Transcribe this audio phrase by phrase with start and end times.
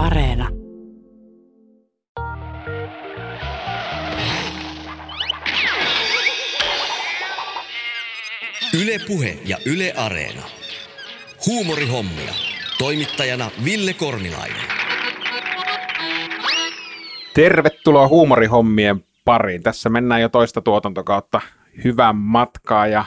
[0.00, 0.48] Areena.
[8.82, 10.42] Yle Puhe ja Yle Areena.
[11.46, 12.32] Huumorihommia.
[12.78, 14.56] Toimittajana Ville Kornilainen.
[17.34, 19.62] Tervetuloa huumorihommien pariin.
[19.62, 21.40] Tässä mennään jo toista tuotantokautta
[21.84, 23.04] hyvän matkaa ja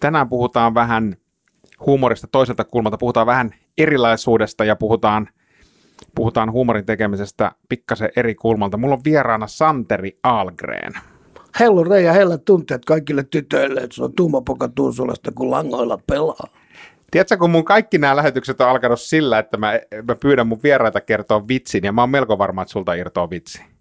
[0.00, 1.16] tänään puhutaan vähän
[1.86, 5.28] huumorista toiselta kulmalta, puhutaan vähän erilaisuudesta ja puhutaan,
[6.14, 8.76] puhutaan huumorin tekemisestä pikkasen eri kulmalta.
[8.76, 10.92] Mulla on vieraana Santeri Algren.
[11.60, 16.46] Hellu Reija, hellä tunteet kaikille tytöille, että se on tummapoka Tuusulasta, kun langoilla pelaa.
[17.10, 19.72] Tiedätkö, kun mun kaikki nämä lähetykset on alkanut sillä, että mä,
[20.08, 23.71] mä pyydän mun vieraita kertoa vitsin, ja mä oon melko varma, että sulta irtoaa vitsi.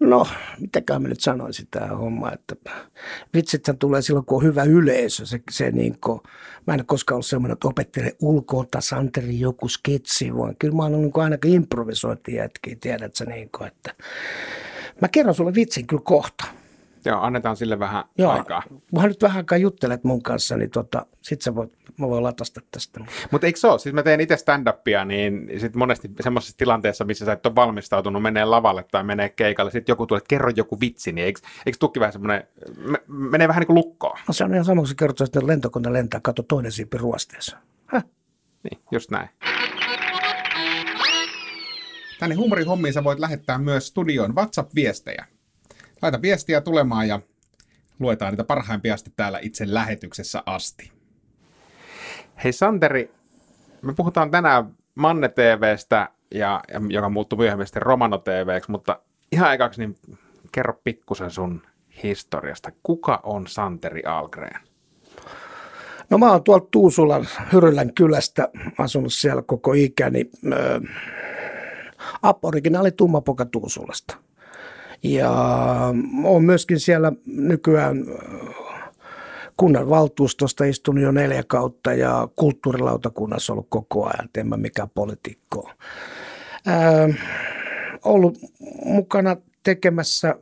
[0.00, 0.26] No,
[0.60, 2.56] mitäkään mä nyt sanoisin tämä homma, että
[3.34, 5.26] vitsithän tulee silloin, kun on hyvä yleisö.
[5.26, 6.20] Se, se niin kuin,
[6.66, 10.94] mä en koskaan ollut semmoinen, että opettele ulkoa Santeri joku sketsi, vaan kyllä mä oon
[10.94, 13.94] ollut niin ainakin improvisointijätkiä, tiedät sä niin kuin, että
[15.00, 16.44] mä kerron sulle vitsin kyllä kohta.
[17.04, 18.62] Joo, annetaan sille vähän Joo, aikaa.
[18.92, 22.60] Mä nyt vähän aikaa juttelet mun kanssa, niin tota, sit sä voit, mä voin latasta
[22.70, 23.00] tästä.
[23.30, 23.78] Mutta eikö se ole?
[23.78, 28.22] Siis mä teen itse stand-upia, niin sit monesti semmoisessa tilanteessa, missä sä et ole valmistautunut
[28.22, 31.78] menee lavalle tai menee keikalle, sitten joku tulee, että kerro joku vitsi, niin eikö, eikö
[31.80, 32.44] tukki vähän semmoinen,
[32.76, 34.18] me, menee vähän niin kuin lukkoon?
[34.28, 37.56] No se on ihan sama, kun sä kerrot, että lentokone lentää, kato toinen siipi ruosteessa.
[37.86, 38.04] Häh?
[38.62, 39.28] Niin, just näin.
[42.18, 45.24] Tänne huumorihommiin sä voit lähettää myös studioon WhatsApp-viestejä.
[46.02, 47.20] Laita viestiä tulemaan ja
[47.98, 50.92] luetaan niitä parhaimpia sitten täällä itse lähetyksessä asti.
[52.44, 53.10] Hei Santeri,
[53.82, 59.00] me puhutaan tänään Manne TVstä, ja, ja, joka muuttui myöhemmin sitten Romano TVksi, mutta
[59.32, 59.96] ihan ekaksi niin
[60.52, 61.62] kerro pikkusen sun
[62.02, 62.72] historiasta.
[62.82, 64.60] Kuka on Santeri Algren?
[66.10, 70.30] No mä oon tuolta Tuusulan Hyrylän kylästä asunut siellä koko ikäni.
[70.52, 70.80] Öö,
[72.22, 74.16] Aboriginaali tummapoka Tuusulasta.
[75.02, 75.32] Ja
[76.24, 78.04] olen myöskin siellä nykyään
[79.56, 85.70] kunnan valtuustosta istunut jo neljä kautta ja kulttuurilautakunnassa ollut koko ajan, en mä mikään poliitikko.
[88.04, 88.38] ollut
[88.84, 90.34] mukana tekemässä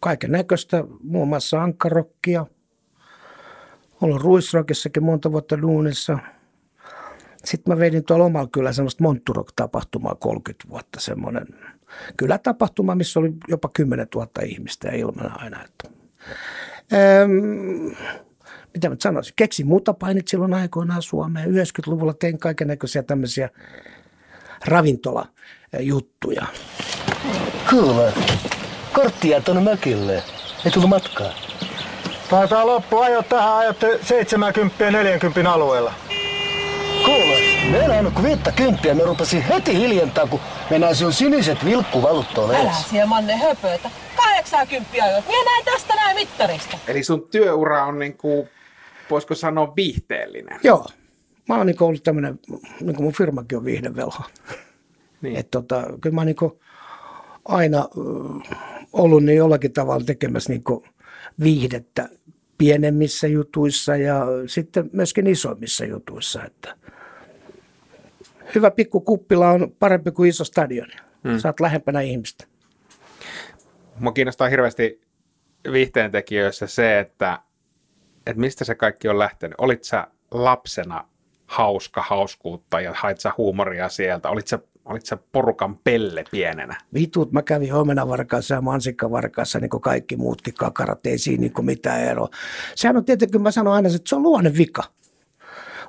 [0.00, 2.46] kaiken näköistä, muun muassa ankarokkia.
[4.00, 6.18] Ollut Ruisrokissakin monta vuotta duunissa.
[7.44, 11.46] Sitten mä vedin tuolla omalla kyllä semmoista Montturok-tapahtumaa 30 vuotta, semmoinen
[12.16, 15.64] kylätapahtuma, missä oli jopa 10 000 ihmistä ja ilmana aina.
[15.64, 15.88] Että.
[17.22, 17.94] Öm,
[18.74, 21.50] mitä mä sanoisin, keksin muuta painit silloin aikoinaan Suomeen.
[21.50, 23.50] 90-luvulla tein kaiken näköisiä tämmöisiä
[24.66, 26.46] ravintolajuttuja.
[27.70, 28.12] Kuule,
[28.92, 30.22] korttia tuonne mökille.
[30.64, 31.32] Ei tullut matkaa.
[32.30, 32.98] Taitaa loppu.
[32.98, 35.94] Ajo tähän, ajatte 70 ja 40 alueella.
[37.04, 37.35] Kuule,
[37.70, 38.94] me ei ajanut kuin viittä kymppiä.
[38.94, 40.40] Me rupesin heti hiljentää, kun
[40.70, 43.90] mennään sinun siniset vilkkuvalut tuolla Älä siellä Manne höpöitä.
[44.16, 45.26] 80 ajoit.
[45.26, 46.78] Minä näin tästä näin mittarista.
[46.88, 48.48] Eli sun työura on niin kuin,
[49.10, 50.60] voisiko sanoa viihteellinen?
[50.62, 50.86] Joo,
[51.48, 52.38] mä oon niin ollut tämmöinen,
[52.80, 54.22] niin kuin mun firmakin on viihdevelho.
[55.22, 55.36] Niin.
[55.36, 56.60] Että tota, kyllä mä oon niin
[57.44, 58.58] aina äh,
[58.92, 60.64] ollut niin jollakin tavalla tekemässä niin
[61.42, 62.08] viihdettä
[62.58, 66.44] pienemmissä jutuissa ja sitten myöskin isommissa jutuissa.
[66.44, 66.76] Että
[68.56, 70.88] hyvä pikku kuppila on parempi kuin iso stadion.
[71.28, 71.38] Hmm.
[71.38, 72.44] Saat lähempänä ihmistä.
[74.00, 75.00] Mua kiinnostaa hirveästi
[75.72, 77.38] viihteen tekijöissä se, että,
[78.26, 79.54] että mistä se kaikki on lähtenyt.
[79.58, 81.04] Olit sä lapsena
[81.46, 84.28] hauska hauskuutta ja hait sä huumoria sieltä?
[84.28, 86.76] Olit sä, olit sä porukan pelle pienenä?
[86.94, 92.00] Vitut, mä kävin omenavarkaassa ja mansikkavarkaassa, niin kuin kaikki muutkin kakarat, ei siinä niin mitään
[92.00, 92.28] eroa.
[92.74, 94.84] Sehän on tietenkin, mä sanon aina, että se on luonne vika.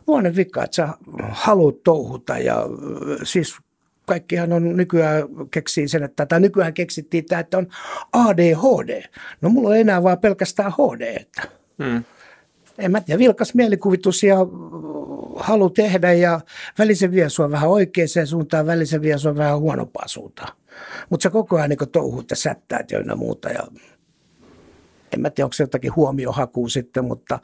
[0.07, 0.87] Luonne vika, että sä
[1.29, 3.57] haluat touhuta ja äh, siis
[4.05, 7.67] kaikkihan on nykyään keksii sen, että tai nykyään keksittiin tämä, että on
[8.13, 9.03] ADHD.
[9.41, 11.01] No mulla on enää vaan pelkästään HD.
[11.01, 11.41] Että.
[11.83, 12.03] Hmm.
[12.77, 14.47] En mä tiedä, vilkas mielikuvitus ja äh,
[15.35, 16.39] halu tehdä ja
[16.79, 20.57] välisen vie sua vähän oikeaan suuntaan, välisen vie sua vähän huonompaan suuntaan.
[21.09, 23.49] Mutta se koko ajan niin touhut ja sättäät ja muuta.
[23.49, 23.63] Ja
[25.13, 27.39] en mä tiedä, onko se jotakin huomiohakua sitten, mutta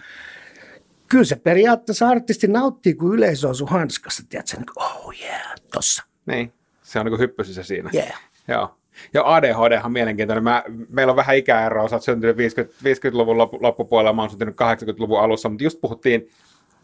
[1.13, 4.23] kyllä se periaatteessa artisti nauttii, kun yleisö on sun hanskassa.
[4.29, 6.03] Tiedätkö, niin kuin, oh yeah, tossa.
[6.25, 7.89] Niin, se on niin hyppysissä siinä.
[7.93, 8.21] Yeah.
[8.47, 8.77] Joo.
[9.13, 10.43] Ja ADHD on mielenkiintoinen.
[10.43, 14.55] Mä, meillä on vähän ikäeroa, sä oot syntynyt 50, 50-luvun loppu, loppupuolella, mä oon syntynyt
[14.55, 16.29] 80-luvun alussa, mutta just puhuttiin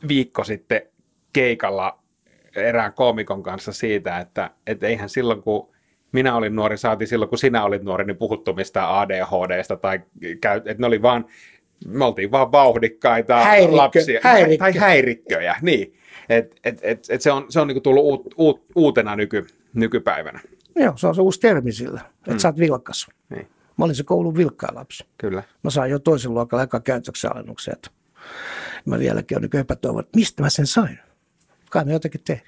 [0.07, 0.81] viikko sitten
[1.33, 1.99] keikalla
[2.55, 5.69] erään koomikon kanssa siitä, että et eihän silloin kun
[6.11, 9.99] minä olin nuori, saati silloin kun sinä olit nuori, niin puhuttu mistään ADHDsta tai
[10.41, 11.25] käy, että ne oli vaan,
[11.87, 14.19] me oltiin vaan vauhdikkaita Häirikkö- lapsia.
[14.23, 14.57] häirikkö.
[14.63, 15.93] Tai häirikköjä, niin.
[16.29, 20.39] Et, et, et, et se on, se on niinku tullut uut, uut, uutena nyky, nykypäivänä.
[20.75, 22.37] Joo, se on se uusi termi sillä, että mm.
[22.37, 23.07] sä oot vilkas.
[23.29, 23.47] Niin,
[23.77, 25.05] Mä olin se koulun vilkkaa lapsi.
[25.17, 25.43] kyllä.
[25.63, 27.73] Mä sain jo toisen luokalla eka käytöksen alennuksen.
[27.73, 27.89] Että
[28.85, 30.99] mä vieläkin olen niin epätoivon, että mistä mä sen sain.
[31.69, 32.41] Kai mä jotenkin tein.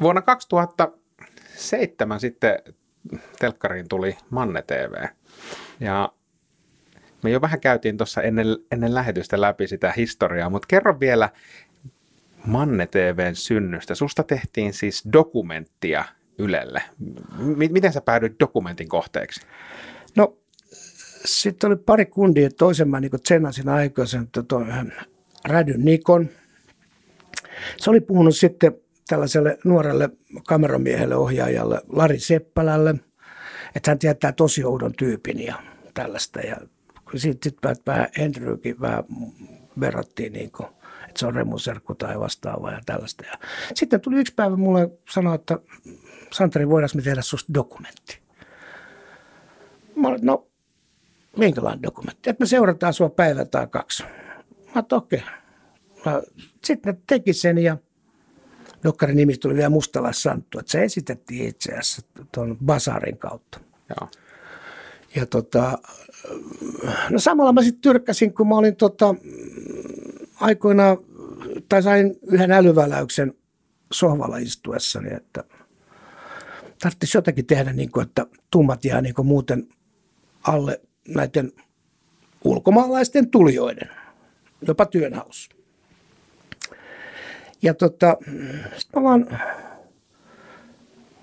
[0.00, 2.58] Vuonna 2007 sitten
[3.38, 5.04] telkkariin tuli Manne TV.
[5.80, 6.12] Ja
[7.22, 11.28] me jo vähän käytiin tuossa ennen, ennen lähetystä läpi sitä historiaa, mutta kerro vielä
[12.46, 13.94] Manne TVn synnystä.
[13.94, 16.04] Susta tehtiin siis dokumenttia
[16.38, 16.82] Ylelle.
[17.38, 19.40] M- miten sä päädyit dokumentin kohteeksi?
[20.16, 20.38] No,
[21.24, 22.50] sitten oli pari kundia.
[22.50, 24.64] Toisen mä niin tsenasin aikaisen että toi,
[25.44, 26.28] Rädyn Nikon.
[27.76, 28.72] Se oli puhunut sitten
[29.08, 30.08] tällaiselle nuorelle
[30.46, 32.94] kameramiehelle, ohjaajalle Lari Seppälälle,
[33.74, 35.54] että hän tietää tosi oudon tyypin ja
[35.94, 36.40] tällaista.
[36.40, 36.56] Ja
[37.16, 39.04] sitten sit vähän Henrykin vähän
[39.80, 40.68] verrattiin, niin kuin,
[41.08, 43.24] että se on remuserkku tai vastaava ja tällaista.
[43.26, 43.38] Ja
[43.74, 45.58] sitten tuli yksi päivä mulle sanoa, että
[46.32, 48.18] Santeri, voidaanko me tehdä susta dokumentti?
[49.96, 50.46] Mä olin, no
[51.36, 52.30] minkälainen dokumentti?
[52.30, 54.02] Että me seurataan sua päivä tai kaksi.
[54.02, 55.22] Mä oon, okei.
[56.00, 56.22] Okay.
[56.64, 57.76] Sitten ne teki sen ja
[58.84, 62.02] Dokkarin nimistä tuli vielä Mustalais Santtu, että se esitettiin itse asiassa
[62.32, 63.60] tuon Basarin kautta.
[63.88, 64.08] Joo.
[65.14, 65.78] Ja tota,
[67.10, 69.14] no samalla mä sitten tyrkkäsin, kun mä olin tota,
[70.40, 70.96] aikoina,
[71.68, 73.34] tai sain yhden älyväläyksen
[73.92, 75.44] sohvalla istuessani, että
[76.82, 79.68] tarvitsisi jotakin tehdä, niin kuin, että tummat jää niin kuin muuten
[80.42, 81.52] alle näiden
[82.44, 83.90] ulkomaalaisten tulijoiden,
[84.66, 85.50] jopa työnhaussa.
[87.62, 88.16] Ja tota,
[88.76, 89.26] sit mä vaan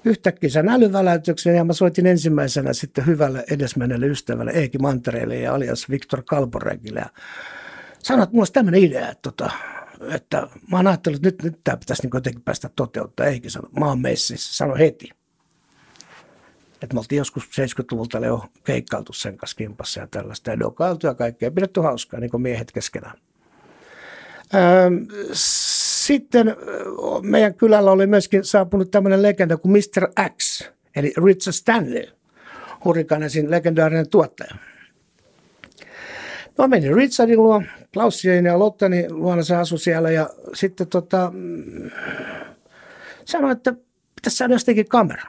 [0.05, 5.89] yhtäkkiä sain älyväläytyksen ja mä soitin ensimmäisenä sitten hyvälle edesmenneelle ystävälle Eeki Mantereelle ja alias
[5.89, 7.09] Viktor Kalporegille ja
[8.03, 9.51] sanoin, että mulla olisi tämmöinen idea, että, tota,
[10.11, 13.25] että mä oon ajatellut, että nyt, nyt tämä pitäisi niin jotenkin päästä toteuttaa.
[13.25, 15.09] Eiki sanoi, mä oon messissä, sano heti.
[16.81, 21.13] Että me oltiin joskus 70-luvulta jo keikkailtu sen kanssa kimpassa ja tällaista ja dokailtu ja
[21.13, 21.51] kaikkea.
[21.51, 23.17] Pidetty hauskaa, niin kuin miehet keskenään.
[24.53, 24.89] Öö,
[26.05, 26.55] sitten
[27.21, 30.29] meidän kylällä oli myöskin saapunut tämmöinen legenda kuin Mr.
[30.37, 32.03] X, eli Richard Stanley,
[32.85, 34.55] Hurrikanesin legendaarinen tuottaja.
[36.57, 37.63] No menin Richardin luo,
[37.93, 41.91] Klausien ja Lottani luona se asui siellä ja sitten tota, mm,
[43.25, 43.73] sanoi, että
[44.15, 45.23] pitäisi saada jostakin kamera.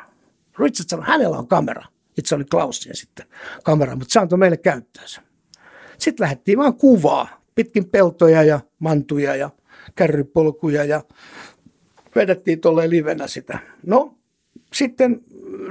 [0.59, 1.85] Richard sanoi, hänellä on kamera.
[2.19, 3.27] Itse oli Klausien sitten
[3.65, 5.23] kamera, mutta se antoi meille käyttöönsä.
[5.99, 9.51] Sitten lähdettiin vaan kuvaa, pitkin peltoja ja mantuja ja
[9.95, 11.03] kärrypolkuja ja
[12.17, 13.59] vedettiin tuolle livenä sitä.
[13.87, 14.15] No,
[14.73, 15.21] sitten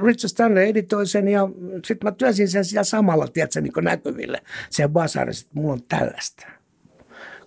[0.04, 1.48] Richard Stanley editoi sen ja
[1.84, 4.42] sitten mä työsin sen siellä samalla, tiedätkö, niin näkyville.
[4.70, 6.46] Siellä basarissa, että mulla on tällaista.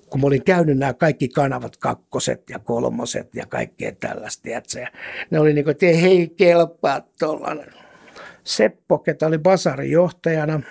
[0.10, 4.86] Kun mä olin käynyt nämä kaikki kanavat, kakkoset ja kolmoset ja kaikkea tällaista, tiedätkö.
[5.32, 7.74] Ne oli niin kuin, että hei kelpaa tuollainen.
[8.44, 10.62] Seppo, ketä oli basarin johtajana,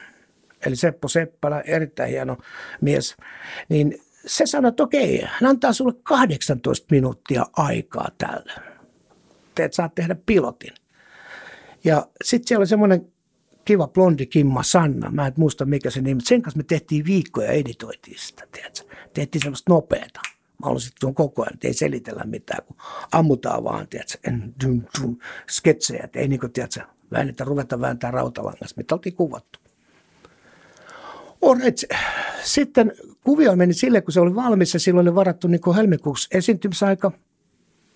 [0.66, 2.36] eli Seppo Seppälä, erittäin hieno
[2.80, 3.16] mies,
[3.68, 8.52] niin se sanoi, että okei, hän antaa sulle 18 minuuttia aikaa tälle.
[9.54, 10.74] Te saat tehdä pilotin.
[11.84, 13.12] Ja sitten siellä oli semmoinen
[13.64, 17.46] kiva blondi Kimma Sanna, mä en muista mikä se nimi, sen kanssa me tehtiin viikkoja
[17.46, 18.94] ja editoitiin sitä, tiedätkö?
[19.14, 20.20] Tehtiin semmoista nopeata.
[20.24, 22.76] Mä haluaisin tuon koko ajan, ei selitellä mitään, kun
[23.12, 25.16] ammutaan vaan, tiedätkö, en, dum, dum,
[25.50, 26.80] sketsejä, ei niin kuin, tiedätkö,
[27.12, 29.58] väännetä, ruveta vääntää rautalangasta, mitä oltiin kuvattu.
[31.46, 31.82] Alright.
[32.42, 32.92] Sitten
[33.24, 37.12] kuvio meni sille, kun se oli valmis ja silloin oli varattu niin helmikuussa esiintymisaika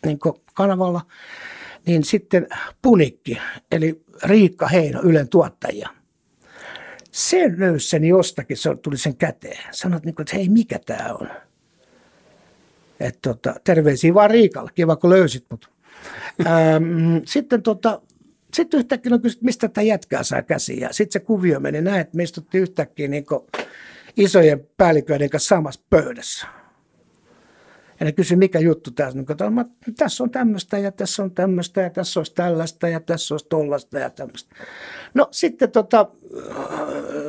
[0.07, 0.19] niin
[0.55, 1.01] kanavalla,
[1.87, 2.47] niin sitten
[2.83, 3.39] Punikki,
[3.71, 5.89] eli Riikka Heino, Ylen tuottaja.
[7.11, 9.59] Se löysi sen jostakin, se tuli sen käteen.
[9.71, 11.29] Sanoit, niin kuin, että hei, mikä tämä on?
[13.01, 15.71] Et tota, terveisiä vaan Riikalle, kiva kun löysit mut.
[16.47, 18.03] Ähm, sitten tota,
[18.55, 20.89] sitten yhtäkkiä no kysyt, mistä tämä jätkää saa käsiä.
[20.91, 23.25] Sitten se kuvio meni näin, että me istuttiin yhtäkkiä niin
[24.17, 26.47] isojen päälliköiden kanssa samassa pöydässä.
[28.01, 29.27] Ja ne kysyi, mikä juttu tässä on.
[29.41, 29.65] Niin mä,
[29.99, 33.99] tässä on tämmöistä ja tässä on tämmöistä ja tässä olisi tällaista ja tässä olisi tollasta
[33.99, 34.55] ja tämmöistä.
[35.15, 36.07] No sitten tota,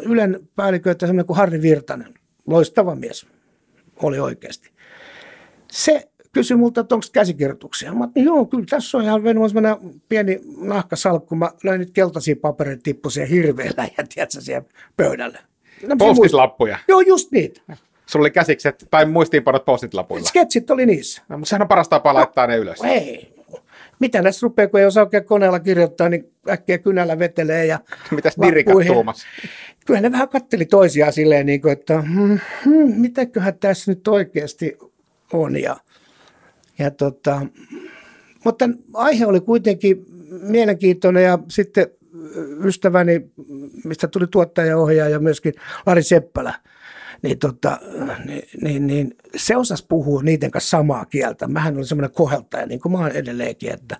[0.05, 2.13] Ylen päälliköitä semmoinen kuin Harri Virtanen,
[2.47, 3.27] loistava mies,
[4.03, 4.71] oli oikeasti.
[5.71, 7.93] Se kysyi multa, että onko käsikirjoituksia.
[7.93, 9.43] Mä että joo, kyllä tässä on ihan vennyt
[10.09, 11.35] pieni nahkasalkku.
[11.35, 14.63] Mä löin nyt keltaisia papereita tippuisia hirveellä ja tiedätkö, siellä
[14.97, 15.39] pöydälle.
[15.87, 16.77] No, Postitlappuja.
[16.87, 17.61] Joo, just niitä.
[18.05, 20.27] Sulla oli käsikset tai muistiinpanot postitlapuilla.
[20.27, 21.21] Sketsit oli niissä.
[21.29, 22.81] No, mutta sehän on paras tapa laittaa ne ylös.
[22.83, 23.33] Ei.
[23.99, 27.65] Mitä näissä rupeaa, kun ei osaa oikein koneella kirjoittaa, niin äkkiä kynällä vetelee.
[27.65, 27.79] Ja
[28.15, 29.25] Mitäs dirikat tuumas?
[29.85, 34.77] Kyllä ne vähän katteli toisiaan silleen, niin kuin, että hmm, hmm, mitäköhän tässä nyt oikeasti
[35.33, 35.61] on.
[35.61, 35.77] Ja,
[36.79, 37.45] Ja tota,
[38.45, 40.05] mutta aihe oli kuitenkin
[40.41, 41.87] mielenkiintoinen ja sitten
[42.63, 43.31] ystäväni,
[43.83, 45.53] mistä tuli tuottajaohjaaja ja myöskin
[45.85, 46.53] Lari Seppälä,
[47.21, 47.79] niin, tota,
[48.25, 51.47] niin, niin, niin se osasi puhua niiden kanssa samaa kieltä.
[51.47, 53.97] Mähän olin semmoinen koheltaja, niin kuin mä oon edelleenkin, että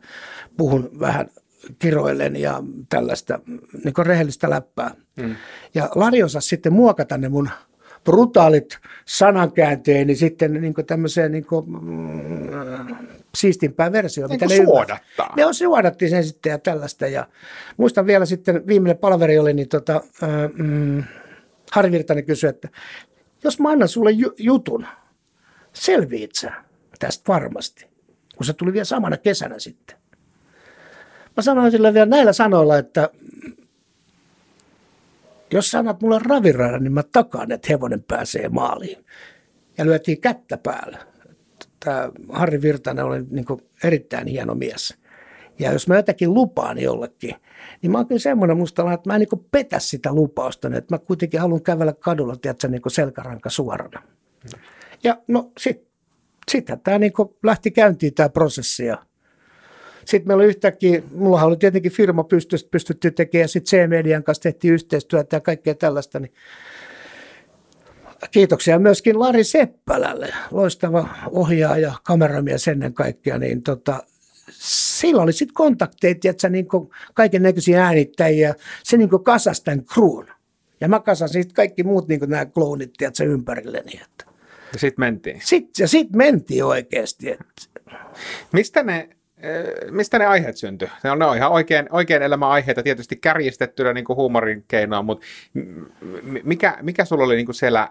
[0.58, 1.30] puhun vähän
[1.80, 3.40] kiroillen ja tällaista
[3.84, 4.96] niin kuin rehellistä läppää.
[5.18, 5.36] Mm.
[5.74, 7.50] Ja Lari osasi sitten muokata ne mun
[8.04, 12.96] brutaalit sanankäänteeni niin sitten niin kuin tämmöiseen niin kuin, mm,
[13.36, 14.30] siistimpään versioon.
[14.30, 15.34] Niin mitä ne suodattaa.
[15.38, 17.08] Ne on suodatti sen sitten ja tällaista.
[17.08, 17.28] Ja
[17.78, 20.02] muistan vielä sitten, viimeinen palveri oli, niin tota,
[20.54, 21.04] mm,
[21.72, 22.70] Harri Virtanen kysyi, että
[23.44, 24.86] jos mä annan sulle ju- jutun,
[25.74, 26.52] selviit sä
[27.00, 27.88] tästä varmasti,
[28.38, 29.98] kun se tuli vielä samana kesänä sitten.
[31.38, 33.10] Mä sanoin sille vielä näillä sanoilla, että
[35.54, 39.06] jos sanat mulle raviraada, niin mä takaan, että hevonen pääsee maaliin.
[39.78, 41.00] Ja lyötiin kättä päällä.
[41.80, 43.46] Tämä Harri Virtanen oli niin
[43.84, 44.98] erittäin hieno mies.
[45.60, 47.36] Ja jos mä jotakin lupaan jollekin,
[47.82, 51.00] niin mä oon kyllä semmoinen mustala, että mä en niin petä sitä lupausta, että mä
[51.00, 54.04] kuitenkin haluan kävellä kadulla, tiedätkö, niin selkäranka suorana.
[55.04, 55.88] Ja no sit,
[56.52, 59.06] sitten tämä niin lähti käyntiin tämä prosessi ja
[60.06, 64.44] sitten meillä oli yhtäkkiä, mulla oli tietenkin firma pystytty, pystytty tekemään ja sitten C-median kanssa
[64.44, 66.34] tehtiin yhteistyötä ja kaikkea tällaista, niin
[68.32, 74.04] Kiitoksia myöskin Lari Seppälälle, loistava ohjaaja, kameramies ennen kaikkea, niin tota,
[74.60, 76.68] sillä oli sitten kontakteet, että niin
[77.14, 80.28] kaiken näköisiä äänittäjiä, se niin kasasi tämän kruun.
[80.82, 84.02] Ja mä kasasin sitten kaikki muut niin nämä kloonit tiedätkö, ympärilleni.
[84.04, 84.26] Että.
[84.74, 85.42] Ja sitten mentiin.
[85.44, 87.32] Sitten, ja sitten mentiin oikeasti.
[87.32, 87.82] Että.
[88.54, 89.10] Mistä ne
[89.92, 90.90] mistä ne aiheet syntyi?
[91.04, 95.02] Ne on, ne on ihan oikein, oikein elämän aiheita, tietysti kärjistettynä niin kuin huumorin keinoa,
[95.02, 95.26] mutta
[96.44, 97.90] mikä, mikä sulla oli niin kuin siellä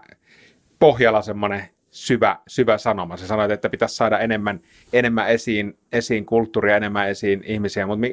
[0.79, 3.17] pohjalla semmoinen syvä, syvä sanoma?
[3.17, 4.59] Sä sanoit, että pitäisi saada enemmän,
[4.93, 8.07] enemmän esiin, esiin kulttuuria, enemmän esiin ihmisiä, mutta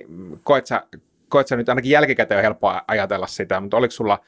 [0.44, 0.82] koet sä,
[1.28, 4.18] koet sä nyt ainakin jälkikäteen on helppoa ajatella sitä, mutta oliko sulla,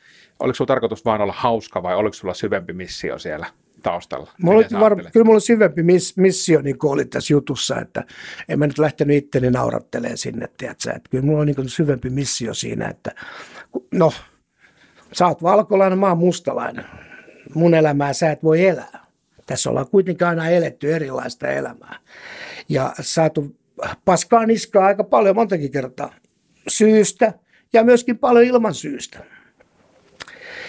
[0.40, 3.46] oliko sulla tarkoitus vain olla hauska vai oliko sulla syvempi missio siellä?
[3.82, 4.30] Taustalla?
[4.42, 8.04] Mulla oli var, kyllä mulla oli syvempi miss, missio niin oli tässä jutussa, että
[8.48, 10.90] en mä nyt lähtenyt itteni naurattelemaan sinne, tiedätkö?
[10.90, 13.14] että kyllä mulla on niin syvempi missio siinä, että
[13.94, 14.12] no,
[15.12, 16.84] sä oot valkolainen, mä oon mustalainen.
[17.54, 19.06] Mun elämää sä et voi elää.
[19.46, 21.98] Tässä ollaan kuitenkin aina eletty erilaista elämää.
[22.68, 23.56] Ja saatu
[24.04, 26.14] paskaa niskaa aika paljon montakin kertaa
[26.68, 27.32] syystä
[27.72, 29.18] ja myöskin paljon ilman syystä.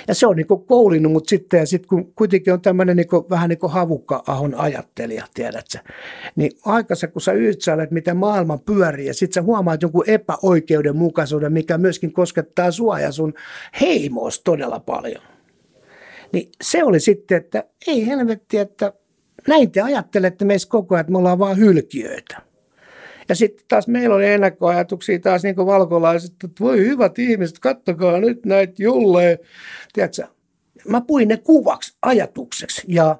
[0.07, 3.49] Ja se on niin koulinut, mutta sitten ja sitten kun kuitenkin on tämmöinen niin vähän
[3.49, 5.77] niin kuin havukka-ahon ajattelija, tiedätkö,
[6.35, 11.77] niin aikaisemmin kun sä yhtsäilet, miten maailma pyörii ja sitten sä huomaat jonkun epäoikeudenmukaisuuden, mikä
[11.77, 13.33] myöskin koskettaa sua ja sun
[13.81, 15.23] heimoos todella paljon.
[16.33, 18.93] Niin se oli sitten, että ei helvetti, että
[19.47, 22.52] näin te ajattelette meissä koko ajan, että me ollaan vaan hylkiöitä.
[23.29, 28.19] Ja sitten taas meillä oli ennakkoajatuksia taas niin kuin valkolaiset, että voi hyvät ihmiset, kattokaa
[28.19, 29.37] nyt näitä julleja.
[29.93, 30.27] Tiedätkö,
[30.87, 32.83] mä puin ne kuvaksi, ajatukseksi.
[32.87, 33.19] Ja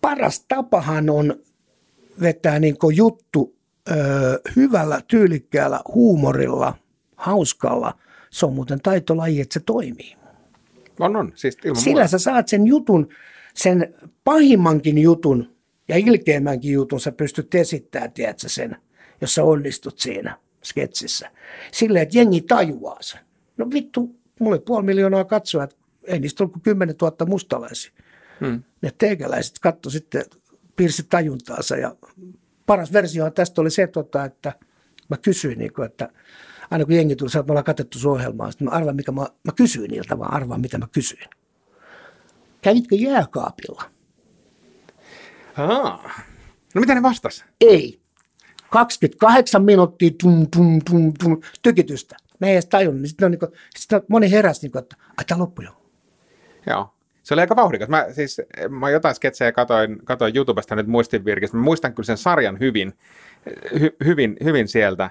[0.00, 1.34] paras tapahan on
[2.20, 3.56] vetää niin kuin juttu
[3.90, 3.94] ö,
[4.56, 6.74] hyvällä, tyylikkäällä huumorilla,
[7.16, 7.98] hauskalla.
[8.30, 10.16] Se on muuten taitolaji, että se toimii.
[11.00, 11.32] On, on.
[11.34, 12.08] Siis Sillä muuta.
[12.08, 13.08] sä saat sen jutun,
[13.54, 13.94] sen
[14.24, 15.56] pahimmankin jutun
[15.88, 18.76] ja ilkeimmänkin jutun sä pystyt esittämään, tiedätkö, sen–
[19.22, 21.30] jos sä onnistut siinä sketsissä.
[21.72, 23.20] Silleen, että jengi tajuaa sen.
[23.56, 27.92] No vittu, mulla oli puoli miljoonaa katsoa, että ei niistä ollut kuin 10 000 mustalaisia.
[28.40, 28.62] Hmm.
[28.82, 30.24] Ne teikäläiset katto sitten,
[30.76, 31.96] piirsi tajuntaansa ja
[32.66, 34.52] paras versio tästä oli se, tota, että
[35.08, 36.08] mä kysyin, niin kuin, että
[36.70, 39.20] aina kun jengi tuli, että me ollaan katsottu sun ohjelmaa, sitten mä arvaan, mikä mä,
[39.20, 41.28] mä kysyin niiltä, vaan arvaan, mitä mä kysyin.
[42.62, 43.82] Kävitkö jääkaapilla?
[45.56, 46.10] Aa.
[46.74, 47.44] No mitä ne vastas?
[47.60, 48.01] Ei.
[48.72, 52.16] 28 minuuttia tum, tum, tum, tum, tykitystä.
[52.40, 53.00] Ne ei edes tajunnut.
[53.00, 55.70] Niin sitten, on niin kuin, sitten moni heräsi, niin kuin, että ai tämä loppui jo.
[56.66, 56.94] Joo.
[57.22, 57.88] Se oli aika vauhdikas.
[57.88, 61.56] Mä, siis, mä jotain sketsejä katoin, katoin YouTubesta nyt muistinvirkistä.
[61.56, 62.92] Mä muistan kyllä sen sarjan hyvin,
[63.80, 65.10] hy, hyvin, hyvin sieltä.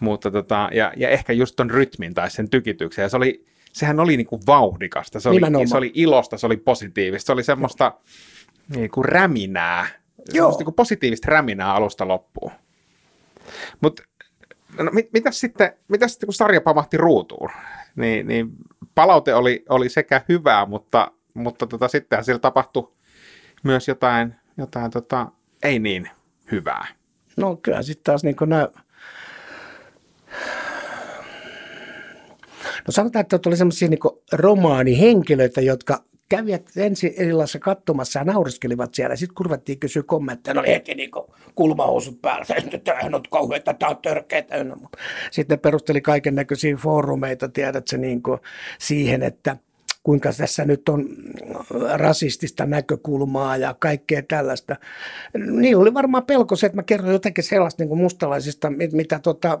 [0.00, 3.02] Mutta tota, ja, ja, ehkä just ton rytmin tai sen tykityksen.
[3.02, 5.20] Ja se oli, sehän oli niinku vauhdikasta.
[5.20, 7.26] Se oli, se oli ilosta, se oli positiivista.
[7.26, 7.92] Se oli semmoista
[8.76, 9.86] niinku räminää
[10.32, 10.58] Joo.
[10.58, 12.52] Niin positiivista räminää alusta loppuun.
[13.80, 14.02] Mutta
[14.78, 17.50] no, mit, mitäs, sitten, mitäs sitten, kun sarja pamahti ruutuun,
[17.96, 18.50] niin, niin
[18.94, 22.92] palaute oli, oli sekä hyvää, mutta, mutta tota, sittenhän siellä tapahtui
[23.62, 25.26] myös jotain, jotain tota,
[25.62, 26.10] ei niin
[26.52, 26.86] hyvää.
[27.36, 28.68] No kyllä sitten taas niin nämä
[32.86, 34.00] No sanotaan, että oli sellaisia niin
[34.32, 39.16] romaanihenkilöitä, jotka kävijät ensin illassa katsomassa ja nauriskelivat siellä.
[39.16, 41.10] Sitten kun ruvettiin kysyä kommentteja, ne oli heti niin
[41.54, 42.44] kulmahousut päällä.
[42.84, 44.54] Tämähän on kauheita, tämä on törkeitä.
[45.30, 48.40] Sitten ne perusteli kaiken näköisiä foorumeita, tiedätkö, niin kuin
[48.78, 49.56] siihen, että–
[50.02, 51.06] kuinka tässä nyt on
[51.94, 54.76] rasistista näkökulmaa ja kaikkea tällaista.
[55.34, 59.58] Niillä oli varmaan pelko se, että mä kerron jotenkin sellaista niin kuin mustalaisista, mitä tota,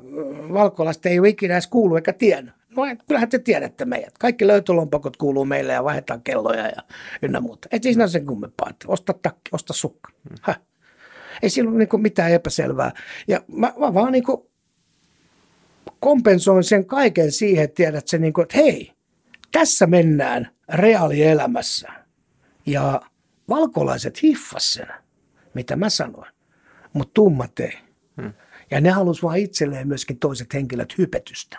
[0.52, 2.54] valkolaista ei ole ikinä edes kuulu eikä tiennyt.
[2.76, 4.18] No kyllähän te tiedätte meidät.
[4.18, 6.82] Kaikki löytölompakot kuuluu meille ja vaihdetaan kelloja ja
[7.22, 7.68] ynnä muuta.
[7.72, 10.12] Et siinä sen kummempaa, että osta takki, osta sukka.
[10.42, 10.60] Häh.
[11.42, 12.92] Ei sillä ole niin mitään epäselvää.
[13.28, 14.24] Ja mä, mä vaan niin
[16.00, 18.92] kompensoin sen kaiken siihen, että tiedät se, niin kuin, että hei,
[19.52, 21.88] tässä mennään reaalielämässä.
[22.66, 23.00] Ja
[23.48, 24.88] valkolaiset hiffas sen,
[25.54, 26.32] mitä mä sanoin,
[26.92, 27.78] mutta tummat ei.
[28.22, 28.32] Hmm.
[28.70, 31.58] Ja ne halusivat vain itselleen myöskin toiset henkilöt hypetystä.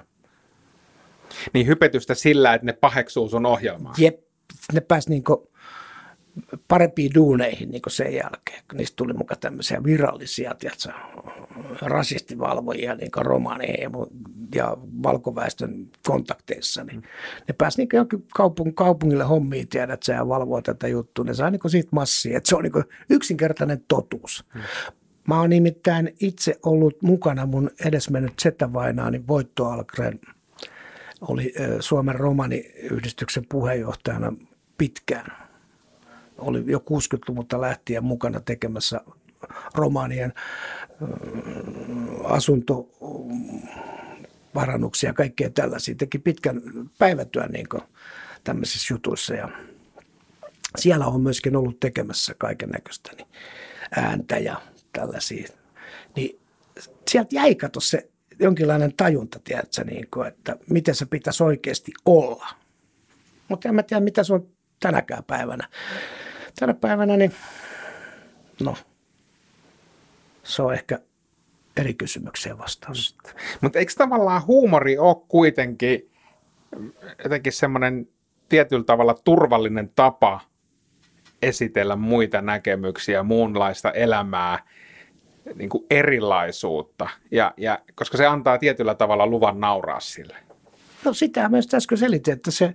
[1.53, 3.93] Niin hypetystä sillä, että ne paheksuu sun ohjelmaa.
[3.97, 4.19] Jep,
[4.73, 5.51] ne pääsi niinku
[6.67, 8.63] parempiin duuneihin niin sen jälkeen.
[8.73, 10.89] Niistä tuli mukaan tämmöisiä virallisia tiedätkö,
[11.81, 13.89] rasistivalvojia niin romaaneihin
[14.55, 16.83] ja valkoväestön kontakteissa.
[16.83, 17.01] Niin
[17.47, 21.25] ne pääsi niin johonkin kaupung- kaupungille hommiin, tiedät sä, ja valvoa tätä juttua.
[21.25, 22.37] Ne saa niin siitä massia.
[22.37, 24.45] Että se on niin yksinkertainen totuus.
[24.53, 24.61] Hmm.
[25.27, 30.19] Mä oon nimittäin itse ollut mukana mun edesmennyt Zeta-vainaani Voitto Algren
[31.21, 34.33] oli Suomen romaniyhdistyksen puheenjohtajana
[34.77, 35.41] pitkään
[36.37, 39.01] oli jo 60-luvulta lähtien mukana tekemässä
[39.75, 40.33] romaanien
[42.23, 45.95] asuntovarannuksia ja kaikkea tällaisia.
[45.95, 46.61] Teki pitkän
[46.97, 47.67] päivätyön niin
[48.43, 49.49] tämmöisissä jutuissa ja
[50.77, 53.27] siellä on myöskin ollut tekemässä kaiken näköistä niin
[53.95, 54.61] ääntä ja
[54.93, 55.47] tällaisia.
[56.15, 56.39] Niin
[57.07, 58.10] sieltä jäi kato se
[58.41, 62.47] jonkinlainen tajunta, tiedätkö, niin kuin, että miten se pitäisi oikeasti olla.
[63.47, 64.47] Mutta en mä tiedä, mitä se on
[64.79, 65.67] tänäkään päivänä
[66.59, 67.33] tänä päivänä, niin
[68.63, 68.75] no,
[70.43, 70.99] se on ehkä
[71.77, 73.17] eri kysymykseen vastaus.
[73.61, 76.11] Mutta eikö tavallaan huumori ole kuitenkin
[77.23, 78.07] jotenkin semmoinen
[78.49, 80.41] tietyllä tavalla turvallinen tapa
[81.41, 84.59] esitellä muita näkemyksiä, muunlaista elämää,
[85.55, 90.35] niin kuin erilaisuutta, ja, ja, koska se antaa tietyllä tavalla luvan nauraa sille.
[91.05, 92.73] No sitä myös äsken selitin, että se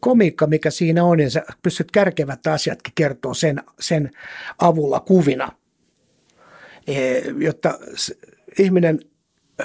[0.00, 4.10] komiikka, mikä siinä on, ja sä pystyt kärkevät asiatkin kertoa sen, sen
[4.58, 5.52] avulla kuvina,
[6.86, 7.78] e, jotta
[8.58, 9.00] ihminen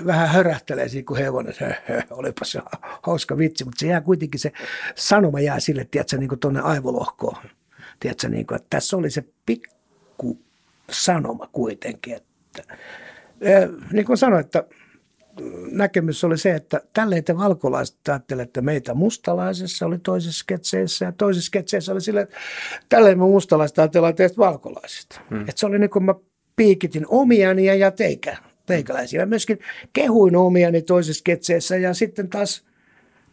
[0.06, 1.54] vähän hörähtelee siinä kuin hevonen,
[1.90, 2.62] että olipa se
[3.02, 4.52] hauska vitsi, mutta se jää kuitenkin se
[4.96, 7.44] sanoma jää sille, tiedätkö, niin kuin tuonne aivolohkoon.
[8.00, 10.42] Tiedätkö, niin kuin, että tässä oli se pikku
[10.92, 12.14] sanoma kuitenkin.
[12.14, 12.27] Että,
[13.42, 13.52] e,
[13.92, 14.64] niin kuin sanoin, että
[15.72, 21.48] näkemys oli se, että tälleen te valkolaiset ajattelette meitä mustalaisessa, oli toisessa sketseissä ja toisessa
[21.48, 22.36] sketseissä oli sille, että
[22.90, 25.22] tälleen me mustalaiset ajatellaan teistä valkolaisista.
[25.30, 25.42] Hmm.
[25.42, 26.16] Että se oli niin kuin mä
[26.56, 29.20] piikitin omiani ja, ja teikä, teikäläisiä.
[29.20, 29.60] Mä myöskin
[29.94, 32.66] kehuin omiani toisessa sketseissä ja sitten taas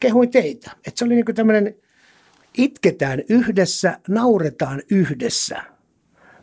[0.00, 0.70] kehuin teitä.
[0.86, 1.74] Että se oli niin kuin tämmöinen
[2.58, 5.62] itketään yhdessä, nauretaan yhdessä–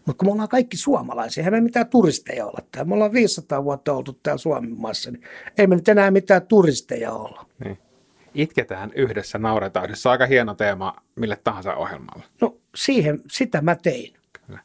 [0.06, 2.90] mutta kun me ollaan kaikki suomalaisia, eihän me mitään turisteja olla täällä.
[2.90, 5.24] Me ollaan 500 vuotta oltu täällä Suomen maassa, niin
[5.58, 7.46] ei me nyt enää mitään turisteja olla.
[7.64, 7.78] Niin.
[8.34, 10.12] Itketään yhdessä, nauretaan yhdessä.
[10.12, 12.24] Aika hieno teema mille tahansa ohjelmalle.
[12.42, 14.14] No siihen, sitä mä tein.
[14.48, 14.60] Kyllä.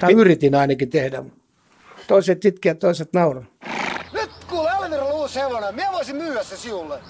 [0.00, 0.20] Tai Mit...
[0.20, 1.22] yritin ainakin tehdä.
[2.06, 3.44] Toiset itkeä, toiset nauraa.
[4.12, 7.00] Nyt kuule Elvira uusi hevonen, minä voisin myydä se sinulle.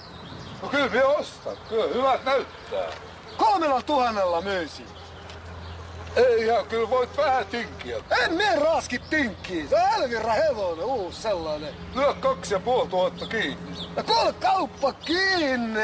[0.61, 2.89] No kyllä minä ostan, kyllä hyvät näyttää.
[3.37, 4.85] Kolmella tuhannella myysin.
[6.15, 7.97] Ei ihan, kyllä voit vähän tinkiä.
[8.23, 9.67] En me raski tinkkiä.
[9.69, 11.73] Se on Elvira hevonen, uusi sellainen.
[11.95, 13.57] Lyö kaksi ja puoli tuhatta kiinni.
[13.95, 15.79] Ja kuule kauppa kiinni!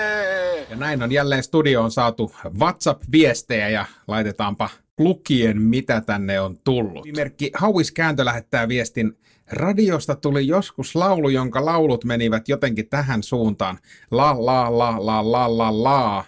[0.70, 7.08] Ja näin on jälleen studioon saatu WhatsApp-viestejä ja laitetaanpa lukien, mitä tänne on tullut.
[7.16, 9.18] Merkki Hauis Kääntö lähettää viestin.
[9.52, 13.80] Radiosta tuli joskus laulu, jonka laulut menivät jotenkin tähän suuntaan.
[14.12, 16.26] La la la la la la la.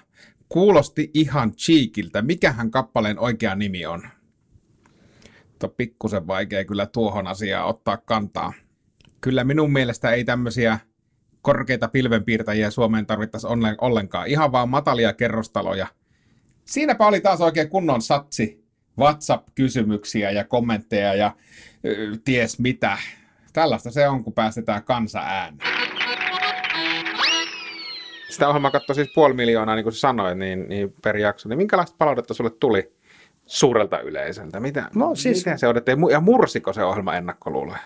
[0.49, 2.21] Kuulosti ihan cheekiltä.
[2.21, 4.03] Mikähän kappaleen oikea nimi on?
[5.59, 8.53] Tuo pikkusen vaikea kyllä tuohon asiaan ottaa kantaa.
[9.21, 10.79] Kyllä minun mielestä ei tämmöisiä
[11.41, 13.47] korkeita pilvenpiirtäjiä Suomeen tarvittaisi
[13.81, 14.27] ollenkaan.
[14.27, 15.87] Ihan vaan matalia kerrostaloja.
[16.65, 18.67] Siinäpä oli taas oikein kunnon satsi.
[18.99, 21.35] WhatsApp-kysymyksiä ja kommentteja ja
[21.85, 22.97] ö, ties mitä.
[23.53, 25.96] Tällaista se on, kun päästetään kansa ääneen
[28.29, 31.49] sitä ohjelmaa katsoi siis puoli miljoonaa, niin kuin sanoit, niin, niin per jakso.
[31.49, 32.91] Niin minkälaista palautetta sulle tuli
[33.45, 34.59] suurelta yleisöltä?
[34.59, 35.91] Mitä, no, siis, miten se odotti?
[36.11, 37.79] Ja mursiko se ohjelma ennakkoluuloja?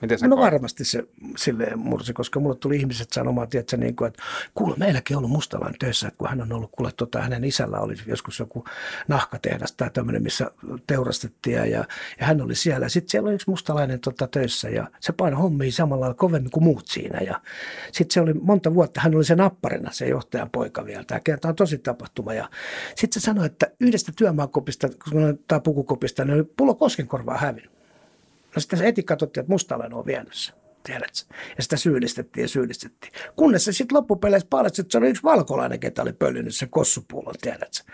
[0.00, 0.52] Miten sä No koet?
[0.52, 1.04] varmasti se
[1.36, 4.22] silleen mursi, koska mulle tuli ihmiset sanomaan, tiedätkö, niin kuin, että
[4.54, 7.80] kuule, meilläkin on ollut mustalainen töissä, että kun hän on ollut, kuule, tota, hänen isällä
[7.80, 8.64] oli joskus joku
[9.08, 10.50] nahkatehdas tai tämmöinen, missä
[10.86, 11.84] teurastettiin ja, ja
[12.18, 12.88] hän oli siellä.
[12.88, 16.64] Sitten siellä oli yksi mustalainen tota, töissä ja se painoi hommia samalla lailla kovemmin kuin
[16.64, 17.20] muut siinä.
[17.20, 17.40] Ja
[17.92, 21.04] sitten se oli monta vuotta, hän oli se napparina, se johtajan poika vielä.
[21.04, 22.34] Tämä tämä on tosi tapahtuma.
[22.34, 22.50] Ja
[22.94, 24.88] sitten se sanoi, että yhdestä työmaakopista
[25.48, 27.75] tai pukukopista, niin oli pullo koskenkorvaa hävinnyt.
[28.56, 30.54] No sitten se heti katsottiin, että mustalainen on sen.
[30.82, 31.34] Tiedätkö?
[31.56, 33.12] Ja sitä syyllistettiin ja syyllistettiin.
[33.36, 37.34] Kunnes se sitten loppupeleissä paljastui, että se oli yksi valkolainen, ketä oli pöllinyt sen kossupullon,
[37.40, 37.92] tiedätkö?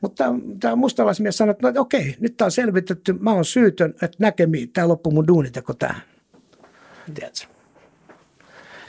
[0.00, 0.24] Mutta
[0.60, 4.72] tämä mustalaismies sanoi, että no, okei, nyt tämä on selvitetty, mä oon syytön, että näkemiin,
[4.72, 6.02] tämä loppuu mun duuniteko tähän.
[7.14, 7.46] Tiedätkö?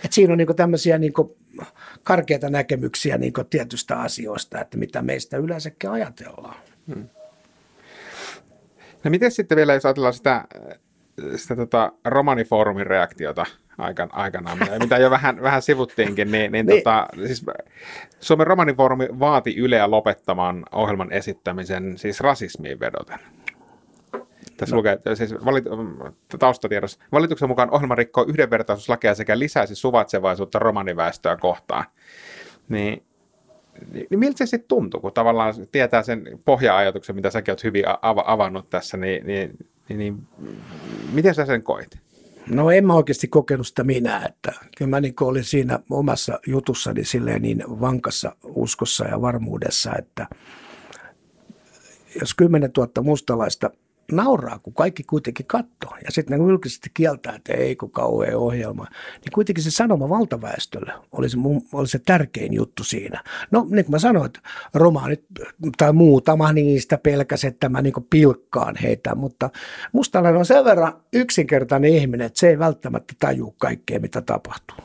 [0.06, 1.38] Et siinä on niinku tämmöisiä niinku
[2.04, 6.56] karkeita näkemyksiä niinku tietystä asioista, että mitä meistä yleensäkin ajatellaan.
[9.04, 10.46] No miten sitten vielä, jos ajatellaan sitä,
[11.36, 13.46] sitä tota romanifoorumin reaktiota
[13.78, 16.84] aikan, aikanaan, mitä jo vähän, vähän sivuttiinkin, niin, niin, Niin.
[16.84, 17.46] Tota, siis
[18.20, 23.20] Suomen romanifoorumi vaati Yleä lopettamaan ohjelman esittämisen siis rasismiin vedoten.
[24.58, 24.78] Tässä no.
[24.78, 25.66] lukee, siis valit,
[26.40, 27.00] taustatiedossa.
[27.12, 31.86] Valituksen mukaan ohjelma rikkoo yhdenvertaisuuslakeja sekä lisäisi suvaitsevaisuutta romaniväestöä kohtaan.
[32.70, 33.04] Niin,
[33.92, 37.84] niin niin miltä se sitten tuntuu, kun tavallaan tietää sen pohja-ajatuksen, mitä säkin olet hyvin
[37.88, 39.58] av- avannut tässä, niin, niin,
[39.90, 40.28] niin, niin
[41.12, 42.06] miten sä sen koit?
[42.48, 47.06] No en mä oikeasti kokenut sitä minä, että kyllä mä niin olin siinä omassa jutussani
[47.06, 50.28] silleen niin vankassa uskossa ja varmuudessa, että
[52.22, 53.70] jos 10 000 mustalaista
[54.12, 55.98] nauraa, kun kaikki kuitenkin katsoo.
[56.06, 58.88] Ja sitten ne julkisesti kieltää, että ei kun kauhea ohjelma.
[59.14, 61.38] Niin kuitenkin se sanoma valtaväestölle oli se,
[61.74, 63.24] oli se tärkein juttu siinä.
[63.52, 64.40] No niin kuin mä sanoin, että
[64.74, 65.26] romaanit
[65.78, 69.16] tai muutama niistä pelkäsi, että mä niin pilkkaan heitä.
[69.16, 69.50] Mutta
[69.92, 74.78] mustalainen on sen verran yksinkertainen ihminen, että se ei välttämättä tajuu kaikkea, mitä tapahtuu.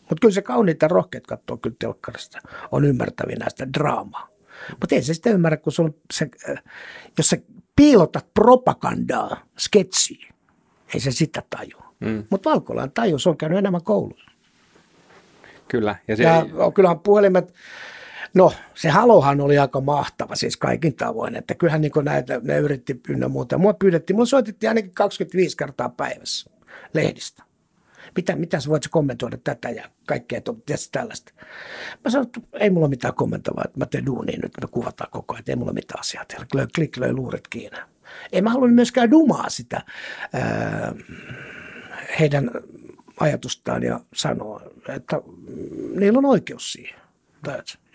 [0.00, 2.38] Mutta kyllä se kauniit ja rohkeat katsoo kyllä telkkarista,
[2.72, 4.28] on ymmärtävinä sitä draamaa.
[4.70, 5.72] Mutta ei se sitä ymmärrä, kun
[6.12, 6.62] se, äh,
[7.18, 7.36] jos sä
[7.76, 10.34] piilotat propagandaa sketsiin,
[10.94, 11.94] ei se sitä tajua.
[12.00, 12.24] Mm.
[12.30, 14.30] Mutta valkolaan taju, se on käynyt enemmän koulussa.
[15.68, 15.96] Kyllä.
[16.08, 17.54] Ja se, Ja no, kyllähän puhelimet,
[18.34, 23.00] no se halohan oli aika mahtava siis kaikin tavoin, että kyllähän niin näitä, ne yritti
[23.08, 23.58] ynnä muuta.
[23.58, 26.50] Mua pyydettiin, mulla soitettiin ainakin 25 kertaa päivässä
[26.94, 27.42] lehdistä.
[28.16, 30.40] Mitä, mitä sä voit kommentoida tätä ja kaikkea
[30.92, 31.32] tällaista.
[32.04, 35.34] Mä sanoin, että ei mulla mitään kommentoivaa, että mä teen duunia nyt, me kuvataan koko
[35.34, 36.46] ajan, että ei mulla mitään asiaa tehdä.
[36.54, 37.78] Löi, klik löi luuret kiinni.
[38.32, 39.82] Ei mä halunnut myöskään dumaa sitä
[40.32, 40.94] ää,
[42.20, 42.50] heidän
[43.20, 45.20] ajatustaan ja sanoa, että
[45.94, 47.00] niillä on oikeus siihen.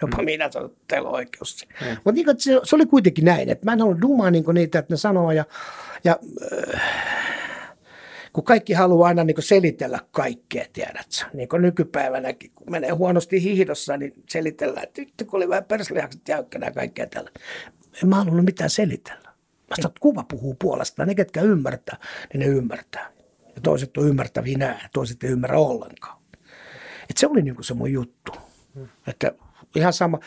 [0.02, 1.68] Jopa minä sanon, että teillä on oikeus.
[1.82, 1.88] Mm.
[1.88, 4.94] Mutta niin, se, se, oli kuitenkin näin, että mä en ollut dumaa niin niitä, että
[4.94, 5.46] ne sanoo ja,
[6.04, 6.20] ja
[6.74, 7.49] äh,
[8.34, 11.26] kun kaikki haluaa aina niin selitellä kaikkea, tiedätkö?
[11.34, 16.28] Niin kuin nykypäivänäkin, kun menee huonosti hiihdossa, niin selitellään, että nyt kun oli vähän perslihakset
[16.28, 17.32] jäykkänä ja kaikkea tällä.
[18.04, 19.30] En mä halunnut mitään selitellä.
[19.70, 21.08] Mä sanoin, että kuva puhuu puolestaan.
[21.08, 21.98] Ne, ketkä ymmärtää,
[22.34, 23.12] niin ne ymmärtää.
[23.56, 26.22] Ja toiset on ymmärtäviä nää, ja toiset ei ymmärrä ollenkaan.
[27.10, 28.32] Et se oli niinku se mun juttu.
[29.08, 29.32] Että
[29.76, 30.20] ihan sama.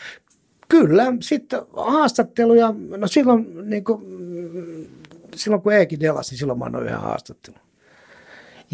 [0.69, 4.01] Kyllä, sitten haastatteluja, no silloin, niin kuin,
[5.35, 7.59] silloin kun Eekin delasi, niin silloin mä annoin yhden haastattelun.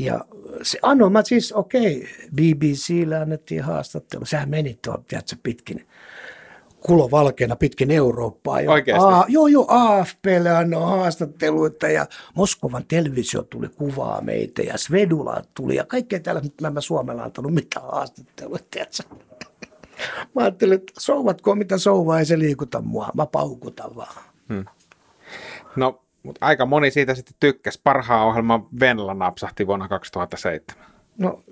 [0.04, 0.26] Ja
[0.62, 0.80] se
[1.12, 4.26] mä siis, okei, okay, BBClle annettiin haastattelu.
[4.26, 5.88] Sehän meni tuo, tiedätkö, pitkin
[6.80, 8.62] kulovalkeena pitkin Eurooppaa.
[8.62, 9.08] Ja Oikeasti?
[9.08, 15.76] A, joo, joo, AFPlle annoin haastatteluita ja Moskovan televisio tuli kuvaa meitä ja Svedula tuli
[15.76, 19.04] ja kaikkea täällä, mutta mä en mä Suomella antanut mitään haastatteluita, tiedätkö?
[20.36, 24.24] Mä ajattelin, että souvatko mitä souvaa, ei se liikuta mua, mä paukutan vaan.
[25.76, 27.82] no, mutta aika moni siitä sitten tykkäsi.
[27.84, 30.86] Parhaan ohjelman Venla napsahti vuonna 2007.
[31.18, 31.44] No,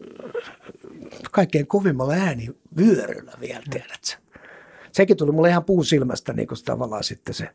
[1.32, 4.27] kaikkein kovimmalla ääni vyöryllä vielä, tiedätkö?
[4.91, 7.49] Sekin tuli mulle ihan puusilmästä niin kuin tavallaan sitten se.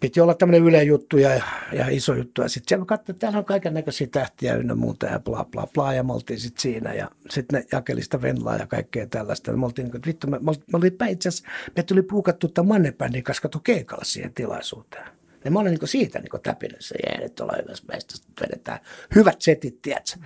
[0.00, 1.40] Piti olla tämmöinen yle juttu ja,
[1.72, 2.42] ja iso juttu.
[2.42, 5.66] Ja sitten siellä katsoin, että täällä on kaiken näköisiä tähtiä ynnä muuta ja bla bla
[5.74, 5.94] bla.
[5.94, 9.50] Ja me oltiin sitten siinä ja sitten ne jakeli sitä venlaa ja kaikkea tällaista.
[9.50, 12.68] Ja me oltiin niin vittu, me, me, me oltiin itse asiassa, me tuli puukattu tämän
[12.68, 15.06] Mannebändin kanssa kato keikalla siihen tilaisuuteen.
[15.44, 18.78] Ja mä olin niin siitä niin täpinössä, jee, nyt ollaan hyvässä meistä, vedetään
[19.14, 20.16] hyvät setit, tiedätkö.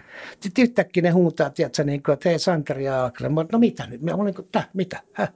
[0.40, 3.29] Sitten yhtäkkiä ne huutaa, tiedätkö, niin kuin, että hei Santeri ja Akre.
[3.29, 4.03] Mä olin, no mitä nyt?
[4.03, 5.01] Mä olin niin kuin, mitä?
[5.12, 5.33] Häh?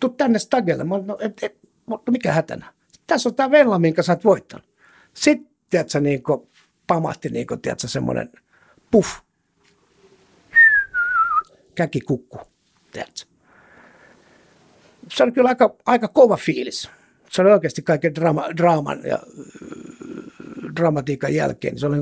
[0.00, 0.84] Tuu tänne stagelle.
[0.84, 2.72] Mä olin, no, et, et, no mikä hätänä?
[3.10, 4.68] Tässä on tämä Venla, minkä sä oot voittanut.
[5.14, 6.48] Sitten, tiedätkö, niin kuin,
[6.86, 8.32] pamahti, niin kuin, tiedätkö, semmoinen
[8.90, 9.20] puff.
[11.74, 12.40] Käkikukku,
[12.92, 13.20] tiedätkö.
[15.08, 16.90] Se oli kyllä aika, aika kova fiilis
[17.30, 19.18] se oli oikeasti kaiken drama, draaman ja
[20.76, 21.96] dramatiikan jälkeen, se oli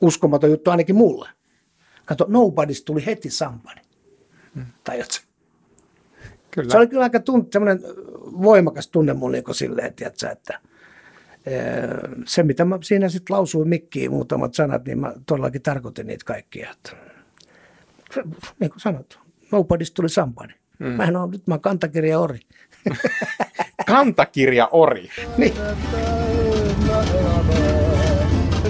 [0.00, 1.28] uskomaton juttu ainakin mulle.
[2.04, 3.80] Kato, Nobody's tuli heti Somebody.
[4.54, 4.66] Hmm.
[4.84, 5.33] Tajutko?
[6.54, 6.70] Kyllä.
[6.70, 7.80] Se oli kyllä aika tunt, semmoinen
[8.42, 10.60] voimakas tunne mulle niin silleen, tiiätkö, että
[11.46, 11.62] eh,
[12.26, 16.70] se, mitä mä siinä sitten lausuin mikkiin muutamat sanat, niin mä todellakin tarkoitin niitä kaikkia.
[16.70, 16.96] Että,
[18.60, 20.52] niin kuin sanot, nobody's tuli somebody.
[20.78, 20.86] Mm.
[20.86, 22.40] Mähän on, nyt mä oon kantakirja ori.
[23.86, 25.08] Kantakirja Ori.
[25.36, 25.54] niin.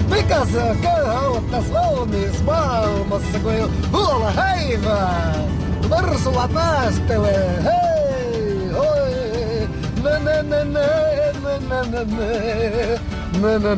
[0.09, 5.35] Mikä se on köyhä olla tässä valmiissa maailmassa, kun ei ole huola häivää?
[13.41, 13.75] Ne, ne,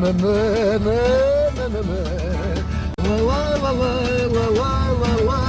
[1.82, 1.98] ne.
[3.08, 3.90] La, la, la, la,
[4.34, 5.40] la, la, la, la.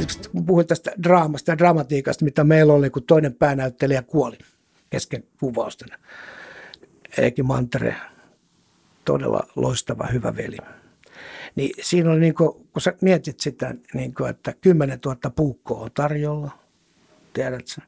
[0.00, 4.38] Yksi, kun puhuin tästä draamasta ja dramatiikasta, mitä meillä oli, kun toinen päänäyttelijä kuoli
[4.90, 5.88] kesken kuvausten.
[7.18, 7.96] Eiki Mantere,
[9.04, 10.56] todella loistava, hyvä veli.
[11.56, 15.80] Niin siinä oli, niin kuin, kun sä mietit sitä, niin kuin, että 10 000 puukkoa
[15.80, 16.50] on tarjolla,
[17.32, 17.80] tiedätkö?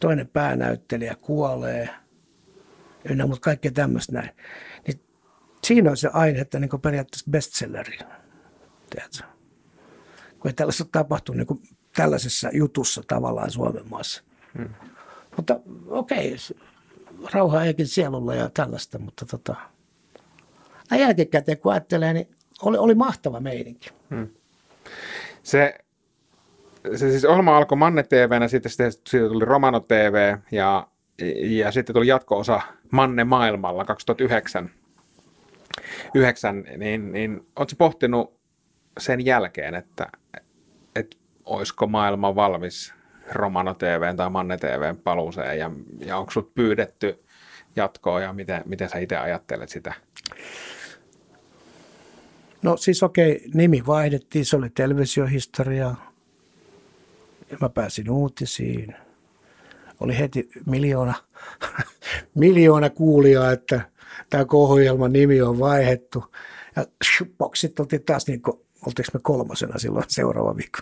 [0.00, 1.88] Toinen päänäyttelijä kuolee,
[3.10, 4.30] ynnä mutta kaikkea tämmöistä näin.
[4.86, 5.00] Niin
[5.64, 7.98] siinä on se aihe, että niin periaatteessa bestselleri,
[8.90, 9.34] tiedätkö?
[10.44, 11.62] kun ei tällaista tapahtu niin kuin
[11.96, 14.22] tällaisessa jutussa tavallaan Suomen maassa.
[14.58, 14.74] Hmm.
[15.36, 16.36] Mutta okei,
[17.32, 19.54] rauha eikin sielulla ja tällaista, mutta tota,
[20.90, 22.28] näin jälkikäteen kun ajattelee, niin
[22.62, 23.90] oli, oli mahtava meininki.
[25.42, 25.78] Se,
[26.94, 30.86] se siis ohjelma alkoi Manne TVnä, sitten sitten siitä tuli Romano TV ja,
[31.42, 34.70] ja sitten tuli jatko-osa Manne maailmalla 2009.
[36.14, 38.40] 9, niin, niin oletko pohtinut
[38.98, 40.06] sen jälkeen, että,
[40.96, 42.94] että olisiko maailma valmis
[43.32, 45.70] Romano TVn tai Manne TVn paluuseen ja,
[46.06, 47.24] ja onko sinut pyydetty
[47.76, 49.94] jatkoa ja miten, miten sä itse ajattelet sitä?
[52.64, 55.94] No siis okei, nimi vaihdettiin, se oli televisiohistoria.
[57.50, 58.94] Ja mä pääsin uutisiin.
[60.00, 61.14] Oli heti miljoona,
[62.34, 63.80] miljoona kuulijaa, että
[64.30, 66.24] tämä ohjelman nimi on vaihdettu.
[66.76, 66.86] Ja
[67.54, 70.78] sitten oltiin taas niin kuin, oltiinko me kolmosena silloin seuraava viikko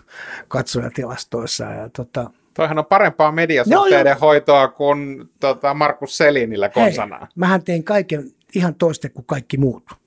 [0.47, 1.63] katsojatilastoissa.
[1.63, 7.21] Ja tota, Toihan on parempaa mediasuhteiden hoitoa kuin tota, Markus Selinillä konsanaan.
[7.21, 10.02] Hei, mähän tein kaiken ihan toista kuin kaikki muut.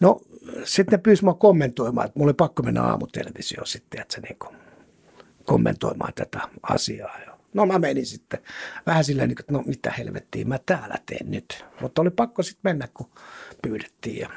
[0.00, 0.20] No,
[0.64, 4.36] sitten ne pyysi mua kommentoimaan, että mulla oli pakko mennä aamutelevisioon sitten, että se niin
[4.38, 4.56] kuin
[5.44, 7.18] kommentoimaan tätä asiaa.
[7.54, 8.40] No mä menin sitten
[8.86, 11.64] vähän silleen, niin kuin, että no mitä helvettiä mä täällä teen nyt.
[11.80, 13.10] Mutta oli pakko sitten mennä, kun
[13.62, 14.16] pyydettiin.
[14.18, 14.28] Ja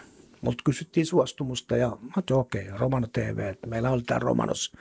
[0.42, 3.40] multa kysyttiin suostumusta ja mä okei, okay, Romano TV.
[3.40, 4.74] Että meillä oli tämä Romanos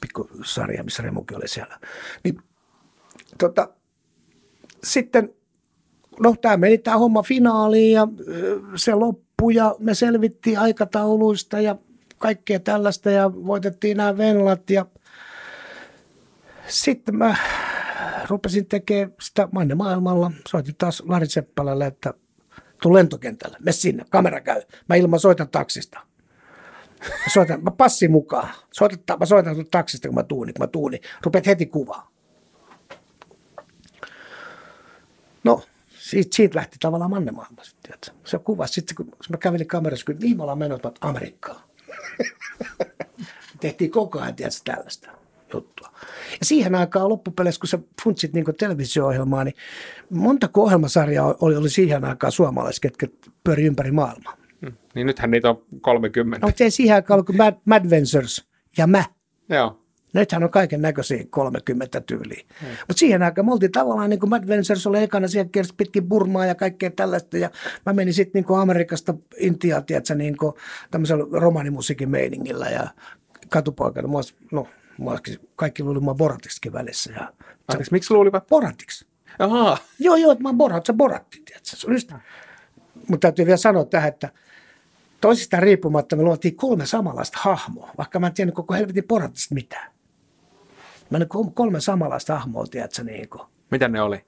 [0.00, 1.78] pikkusarja, missä Remukin oli siellä.
[2.24, 2.38] Niin,
[3.38, 3.68] tota,
[4.84, 5.34] sitten,
[6.20, 8.08] no tämä meni tämä homma finaaliin ja
[8.76, 11.76] se loppui ja me selvittiin aikatauluista ja
[12.18, 14.86] kaikkea tällaista ja voitettiin nämä venlat ja
[16.66, 17.36] sitten mä
[18.28, 20.30] rupesin tekemään sitä Manne maailmalla.
[20.48, 22.14] Soitin taas Lari Seppälälle, että
[22.82, 24.62] tuu lentokentälle, me sinne, kamera käy.
[24.88, 26.00] Mä ilman soitan taksista.
[27.00, 28.48] Mä soitan, mä passin mukaan.
[28.72, 31.02] Soitan, mä soitan taksista, kun mä tuun, kun mä tuun, niin
[31.46, 32.10] heti kuvaa.
[35.44, 35.62] No,
[36.04, 37.82] siitä, siitä lähti tavallaan Manne maailma sitten.
[37.82, 38.10] tiedätkö.
[38.24, 41.60] Se kuvasi sitten, kun mä kävelin kamerassa, kun viime ollaan mennyt Amerikkaan.
[43.60, 45.10] Tehtiin koko ajan, tiedätkö, tällaista
[45.52, 45.88] juttua.
[46.40, 49.54] Ja siihen aikaan loppupeleissä, kun sä funtsit niin televisio-ohjelmaa, niin
[50.10, 53.06] monta ohjelmasarjaa oli, oli siihen aikaan suomalaiset, ketkä
[53.44, 54.36] pyöri ympäri maailmaa.
[54.94, 56.46] Niin nythän niitä on 30.
[56.46, 59.04] No, mutta ei siihen aikaan ollut kuin Mad, Mad Ventures ja mä.
[59.48, 59.83] Joo.
[60.14, 62.44] Nythän on kaiken näköisiä 30 tyyliä.
[62.60, 62.68] Hmm.
[62.68, 66.08] Mutta siihen aikaan me oltiin tavallaan, niin kuin Mad Ventures oli ekana, siellä kiersi pitkin
[66.08, 67.38] Burmaa ja kaikkea tällaista.
[67.38, 67.50] Ja
[67.86, 70.54] mä menin sitten niin Amerikasta Intiaan, tiedätkö, niin kuin
[70.90, 72.88] tämmöisellä romanimusiikin meiningillä ja
[73.48, 74.08] katupoikana.
[74.08, 74.20] Mua,
[74.52, 74.66] no,
[74.98, 75.18] mua,
[75.56, 77.12] kaikki luuli mua Boratiksikin välissä.
[77.12, 77.32] Ja
[77.68, 78.46] Anteeksi, miksi luulivat?
[78.46, 79.06] Boratiksi.
[79.38, 79.78] Ahaa.
[79.98, 81.76] Joo, joo, että mä oon Borat, se Boratti, tiedätkö.
[81.76, 82.12] Se on just...
[83.08, 84.28] Mutta täytyy vielä sanoa tähän, että
[85.20, 89.93] toisistaan riippumatta me luotiin kolme samanlaista hahmoa, vaikka mä en tiennyt koko helvetin Boratista mitään.
[91.10, 93.42] Mä nyt kolme samanlaista hahmoa, tiedätkö, niin kuin.
[93.70, 94.24] Mitä ne oli?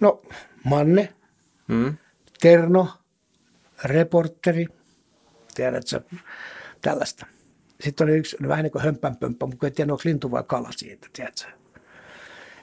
[0.00, 0.22] No,
[0.64, 1.14] Manne,
[1.70, 1.96] Hmm?
[2.40, 2.88] Terno,
[3.84, 4.66] reporteri,
[5.54, 6.00] tiedätkö,
[6.80, 7.26] tällaista.
[7.80, 10.68] Sitten oli yksi, oli vähän niin kuin hömpänpömppä, mutta ei tiennyt, onko lintu vai kala
[10.76, 11.44] siitä, tiedätkö.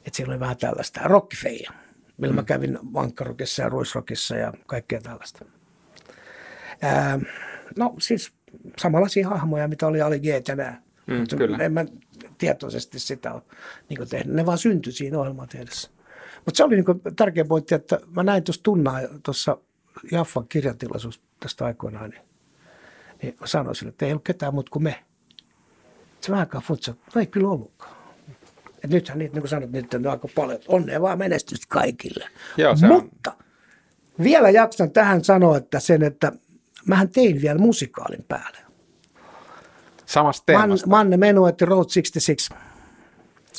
[0.06, 1.02] Että siellä oli vähän tällaista.
[1.04, 1.72] Rockifeija,
[2.18, 5.46] millä mä kävin Vankkarokissa ja Ruisrokissa ja kaikkea tällaista.
[6.82, 7.20] Ää,
[7.78, 8.34] no siis
[8.78, 10.82] samanlaisia hahmoja, mitä oli Ali G nämä.
[11.08, 11.58] Mm, kyllä.
[11.58, 11.86] En mä
[12.38, 13.42] tietoisesti sitä ole
[13.90, 14.36] niin tehnyt.
[14.36, 15.90] Ne vaan syntyi siinä ohjelmaa tehdessä.
[16.46, 19.58] Mutta se oli niin tärkeä pointti, että mä näin tuossa tunnaa tuossa
[20.12, 22.22] Jaffan kirjatilaisuus tästä aikoinaan, niin
[23.22, 25.04] Niin mä sanoin sille, että ei ollut ketään muuta kuin me.
[26.22, 27.98] Se vähän aikaa funtsi, että no ei kyllä ollutkaan.
[28.84, 30.60] Et nythän niitä, niin kuin sanot, niitä on aika paljon.
[30.68, 32.30] Onnea vaan menestystä kaikille.
[32.58, 33.34] Joo, se on- Mutta
[34.24, 36.32] vielä jaksan tähän sanoa, että sen, että
[36.86, 38.58] mähän tein vielä musikaalin päälle.
[40.08, 40.88] Samasta Man, teemasta.
[40.88, 42.50] Manne Menuetti Road 66.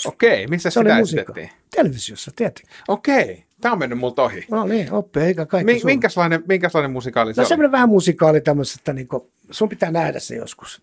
[0.07, 1.51] Okei, missä Se sitä esitettiin?
[1.77, 2.75] Televisiossa, tietenkin.
[2.89, 4.47] Okei, tämä on mennyt multa ohi.
[4.51, 8.93] No niin, oppi, eikä kaikki Mi- minkäslainen, minkäslainen musikaali se No semmoinen vähän musikaali tämmöisestä,
[8.93, 10.83] niin kuin, sun pitää nähdä se joskus.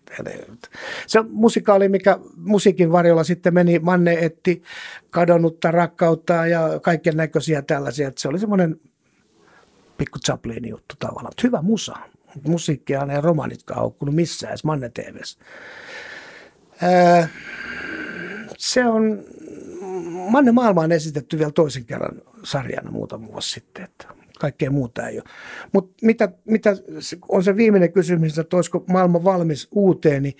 [1.06, 4.62] Se on musikaali, mikä musiikin varjolla sitten meni, Manne etti
[5.10, 8.08] kadonnutta rakkautta ja kaiken näköisiä tällaisia.
[8.08, 8.80] Että se oli semmoinen
[9.98, 11.32] pikku Chaplinin juttu tavallaan.
[11.42, 11.96] Hyvä musa.
[12.44, 15.38] Musiikkia ei romanitkaan haukkunut missään, edes Manne TVssä.
[18.58, 19.24] Se on,
[20.30, 25.16] Manne Maailma on esitetty vielä toisen kerran sarjana muutama vuosi sitten, että kaikkea muuta ei
[25.18, 25.24] ole.
[25.72, 26.76] Mutta mitä, mitä
[27.28, 30.36] on se viimeinen kysymys, että olisiko maailma valmis uuteen, niin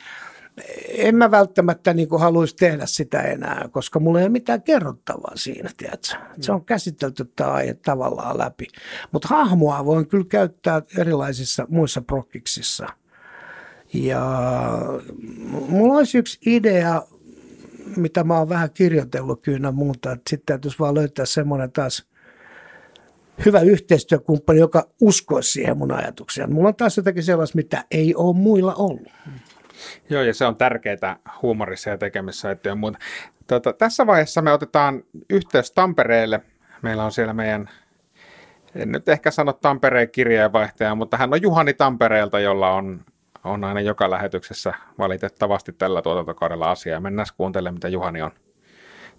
[0.88, 5.32] en mä välttämättä niin kuin haluaisi tehdä sitä enää, koska mulla ei ole mitään kerrottavaa
[5.34, 6.16] siinä, tiedätkö?
[6.40, 8.66] Se on käsitelty tämä aihe tavallaan läpi.
[9.12, 12.86] Mutta hahmoa voin kyllä käyttää erilaisissa muissa prokkiksissa.
[13.94, 14.22] Ja
[15.68, 17.02] mulla olisi yksi idea,
[17.96, 22.06] mitä mä oon vähän kirjoitellut kyllä muuta, että sitten täytyisi vaan löytää semmoinen taas
[23.44, 26.52] hyvä yhteistyökumppani, joka uskoisi siihen mun ajatukseen.
[26.52, 29.12] Mulla on taas jotakin sellaista, mitä ei ole muilla ollut.
[30.10, 32.98] Joo, ja se on tärkeää huumorissa ja tekemisessä että muuta.
[33.46, 36.40] Tota, tässä vaiheessa me otetaan yhteys Tampereelle.
[36.82, 37.70] Meillä on siellä meidän,
[38.74, 43.00] en nyt ehkä sano Tampereen kirjeenvaihtaja, mutta hän on Juhani Tampereelta, jolla on,
[43.44, 47.00] on aina joka lähetyksessä valitettavasti tällä tuotantokaudella asiaa.
[47.00, 48.30] Mennään kuuntelemaan, mitä Juhani on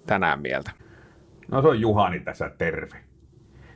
[0.05, 0.71] tänään mieltä.
[1.51, 2.97] No se on Juhani tässä terve.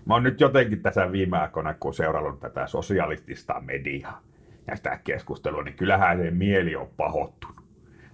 [0.05, 4.21] Mä oon nyt jotenkin tässä viime aikoina, kun seurannut tätä sosialistista mediaa
[4.71, 7.65] ja sitä keskustelua, niin kyllähän se mieli on pahoittunut.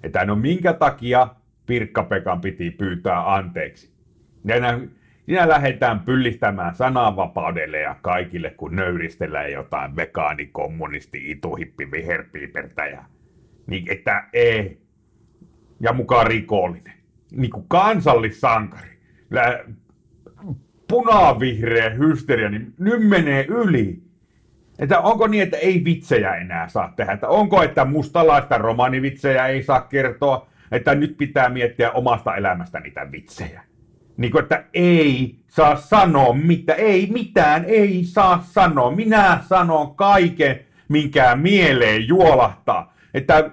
[0.03, 1.27] Että no minkä takia
[1.65, 3.91] Pirkka-Pekan piti pyytää anteeksi.
[4.45, 4.79] Ja nä-
[5.25, 13.05] Siinä lähdetään pyllistämään sananvapaudelle ja kaikille, kun nöyristellään jotain vegaani, kommunisti, ituhippi, viherpiipertäjä.
[13.67, 14.81] Niin että ei.
[15.79, 16.93] Ja mukaan rikollinen.
[17.31, 18.89] Niin kuin kansallissankari.
[20.87, 24.01] Punavihreä hysteria, niin nyt menee yli.
[24.79, 27.11] Että onko niin, että ei vitsejä enää saa tehdä?
[27.11, 30.47] Että onko, että mustalaista romanivitsejä ei saa kertoa?
[30.71, 33.63] Että nyt pitää miettiä omasta elämästä niitä vitsejä.
[34.17, 38.91] Niin kuin, että ei saa sanoa mitä, ei mitään, ei saa sanoa.
[38.91, 42.93] Minä sanon kaiken, minkä mieleen juolahtaa.
[43.13, 43.49] Että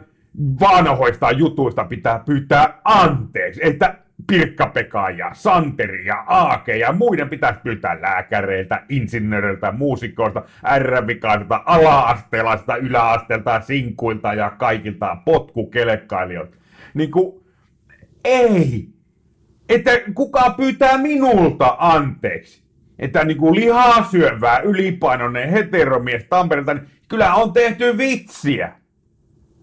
[0.60, 3.60] vanhoista jutuista pitää pyytää anteeksi.
[3.64, 3.94] Että
[4.26, 13.60] Pirkka-Pekka ja Santeri ja Aake ja muiden pitäisi pyytää lääkäreiltä, insinööreiltä, muusikoilta, ärrävikaisilta, ala-asteelaisilta, yläasteelta,
[13.60, 16.56] sinkuilta ja kaikilta potkukelekkailijoilta.
[16.94, 17.44] Niin kuin,
[18.24, 18.88] ei.
[19.68, 22.64] Että kuka pyytää minulta anteeksi.
[22.98, 28.72] Että niin kuin lihaa syövää ylipainoinen heteromies Tampereelta, niin kyllä on tehty vitsiä.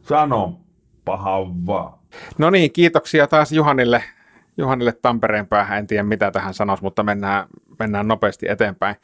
[0.02, 0.62] Sano
[1.06, 2.00] paha vaan.
[2.38, 4.04] No niin, kiitoksia taas Juhanille,
[4.58, 5.80] Juhanille Tampereen päähän.
[5.80, 7.48] En tiedä mitä tähän sanoisi, mutta mennään,
[7.80, 8.96] mennään nopeasti eteenpäin.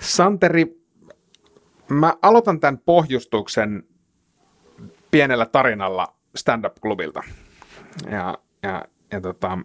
[0.00, 0.82] Santeri,
[1.88, 3.82] mä aloitan tämän pohjustuksen
[5.10, 7.22] pienellä tarinalla stand-up-klubilta.
[8.10, 9.58] Ja, ja, ja tota,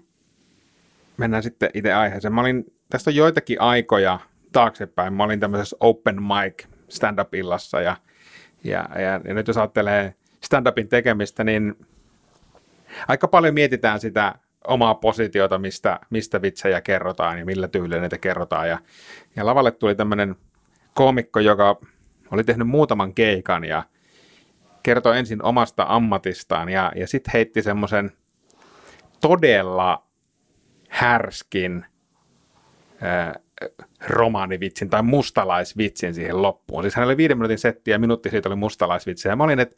[1.17, 2.33] mennään sitten itse aiheeseen.
[2.33, 4.19] Mä olin, tästä on joitakin aikoja
[4.51, 5.13] taaksepäin.
[5.13, 7.97] Mä olin tämmöisessä open mic stand-up-illassa ja,
[8.63, 10.13] ja, ja, ja nyt jos ajattelee
[10.45, 11.85] stand-upin tekemistä, niin
[13.07, 14.35] aika paljon mietitään sitä
[14.67, 18.69] omaa positiota, mistä, mistä vitsejä kerrotaan ja millä tyylillä niitä kerrotaan.
[18.69, 18.79] Ja,
[19.35, 20.35] ja lavalle tuli tämmöinen
[20.93, 21.79] koomikko, joka
[22.31, 23.83] oli tehnyt muutaman keikan ja
[24.83, 28.11] kertoi ensin omasta ammatistaan ja, ja sitten heitti semmoisen
[29.21, 30.07] todella
[30.89, 31.85] härskin
[33.01, 33.39] ää,
[34.07, 36.83] romaanivitsin tai mustalaisvitsin siihen loppuun.
[36.83, 39.27] Siis hänellä oli viiden minuutin setti ja minuutti siitä oli mustalaisvitsi.
[39.27, 39.75] Ja mä olin, että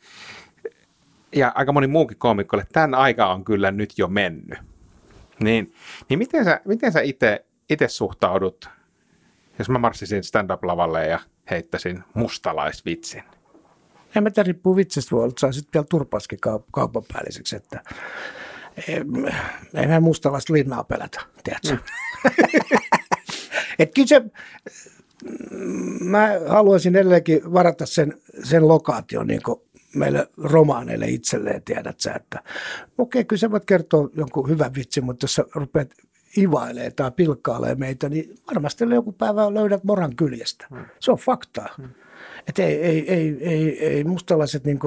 [1.36, 4.60] ja aika moni muukin koomikko, että tämän aika on kyllä nyt jo mennyt.
[5.40, 5.74] Niin,
[6.10, 7.00] niin miten sä, miten sä
[7.70, 8.70] ite suhtaudut,
[9.60, 11.20] jos mä marssisin stand-up-lavalle ja
[11.52, 13.24] heittäisin mustalaisvitsin?
[14.16, 17.84] En mä tiedä, riippuu vitsistä, voi olla, saa sitten vielä turpaskin kaup- kaupan päälliseksi, että
[18.88, 19.04] ei
[19.74, 21.78] meidän mustalaista linnaa pelätä, tiedätkö?
[23.80, 24.22] Et kyllä se,
[26.00, 29.42] mä haluaisin edelleenkin varata sen, sen lokaation niin
[29.96, 32.44] meille romaaneille itselleen, tiedät sä, että
[32.98, 35.90] okei, kyllä sä voit kertoa jonkun hyvän vitsin, mutta jos sä rupeat
[36.38, 40.68] ivailee tai pilkkailee meitä, niin varmasti joku päivä löydät moran kyljestä.
[41.00, 41.76] Se on faktaa.
[42.48, 44.80] Että ei, ei, ei, ei, ei mustalaiset niin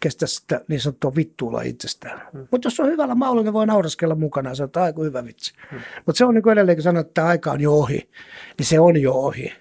[0.00, 2.22] kestä sitä niin sanottua vittuulla itsestään.
[2.32, 2.48] Hmm.
[2.50, 5.52] Mutta jos on hyvällä maulla, niin voi nauraskella mukana ja sanoa, että aiku hyvä vitsi.
[5.70, 5.80] Hmm.
[6.06, 8.10] Mutta se on niin edelleenkin sanoa, että aika on jo ohi,
[8.58, 9.52] niin se on jo ohi.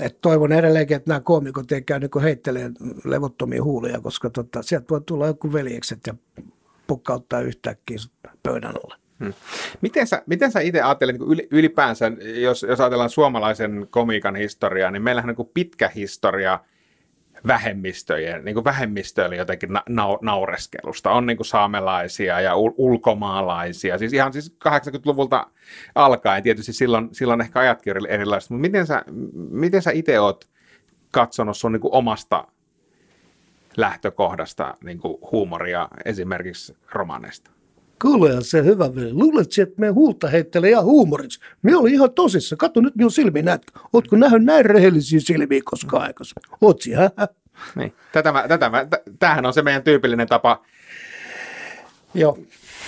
[0.00, 2.70] Et toivon edelleenkin, että nämä koomikot ei käy niin heittelee
[3.04, 6.14] levottomia huulia, koska tota, sieltä voi tulla joku veljekset ja
[6.86, 7.96] pukkauttaa yhtäkkiä
[8.42, 8.94] pöydän alle.
[9.24, 9.34] Hmm.
[9.80, 15.02] Miten sä, miten sä itse ajattelet niin ylipäänsä, jos, jos ajatellaan suomalaisen komiikan historiaa, niin
[15.02, 16.60] meillähän on niin pitkä historia
[17.46, 21.10] vähemmistöjen, niin kuin vähemmistöille jotenkin na- na- naureskelusta.
[21.10, 25.46] On niin kuin saamelaisia ja ul- ulkomaalaisia, siis ihan siis 80-luvulta
[25.94, 26.42] alkaen.
[26.42, 29.04] Tietysti silloin, silloin ehkä ajatkin erilaiset, mutta miten sä,
[29.50, 30.48] miten sä itse oot
[31.10, 32.46] katsonut sun niin kuin omasta
[33.76, 37.50] lähtökohdasta niin kuin huumoria esimerkiksi romaneista?
[38.00, 39.12] Kyllä se hyvä veli.
[39.12, 41.40] Luulet että me huulta heittelee ihan huumoriksi.
[41.62, 42.56] Me oli ihan tosissa.
[42.56, 43.62] Katso nyt minun silmiin näet.
[43.92, 46.58] Ootko nähnyt näin rehellisiä silmiä koskaan aikaisemmin?
[46.60, 47.10] Ootsi, hä?
[47.74, 47.94] Niin.
[48.12, 50.64] Tätä mä, tätä mä, t- tämähän on se meidän tyypillinen tapa.
[52.14, 52.38] Joo.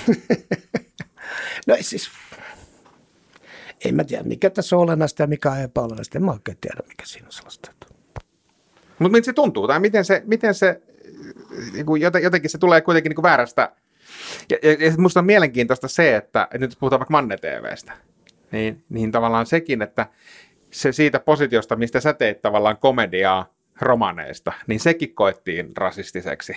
[1.66, 2.10] no siis,
[3.84, 6.18] en mä tiedä, mikä tässä on olennaista ja mikä on epäolennaista.
[6.18, 7.72] En mä oikein tiedä, mikä siinä on sellaista.
[8.98, 9.66] Mutta miten se tuntuu?
[9.66, 10.82] Tai miten se, miten se
[11.72, 13.72] niin kuin jotenkin se tulee kuitenkin niin kuin väärästä
[14.50, 17.92] ja, ja, ja musta on mielenkiintoista se, että, että nyt puhutaan vaikka Manne TVstä,
[18.52, 20.06] niin, niin tavallaan sekin, että
[20.70, 26.56] se siitä positiosta, mistä sä teet tavallaan komediaa romaneista, niin sekin koettiin rasistiseksi.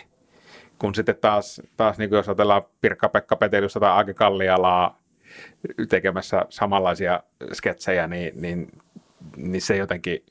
[0.80, 5.02] Kun sitten taas, taas niin kuin jos ajatellaan Pirkka-Pekka Peteliusta tai Aake Kallialaa
[5.90, 8.72] tekemässä samanlaisia sketsejä, niin, niin,
[9.38, 10.24] niin se jotenkin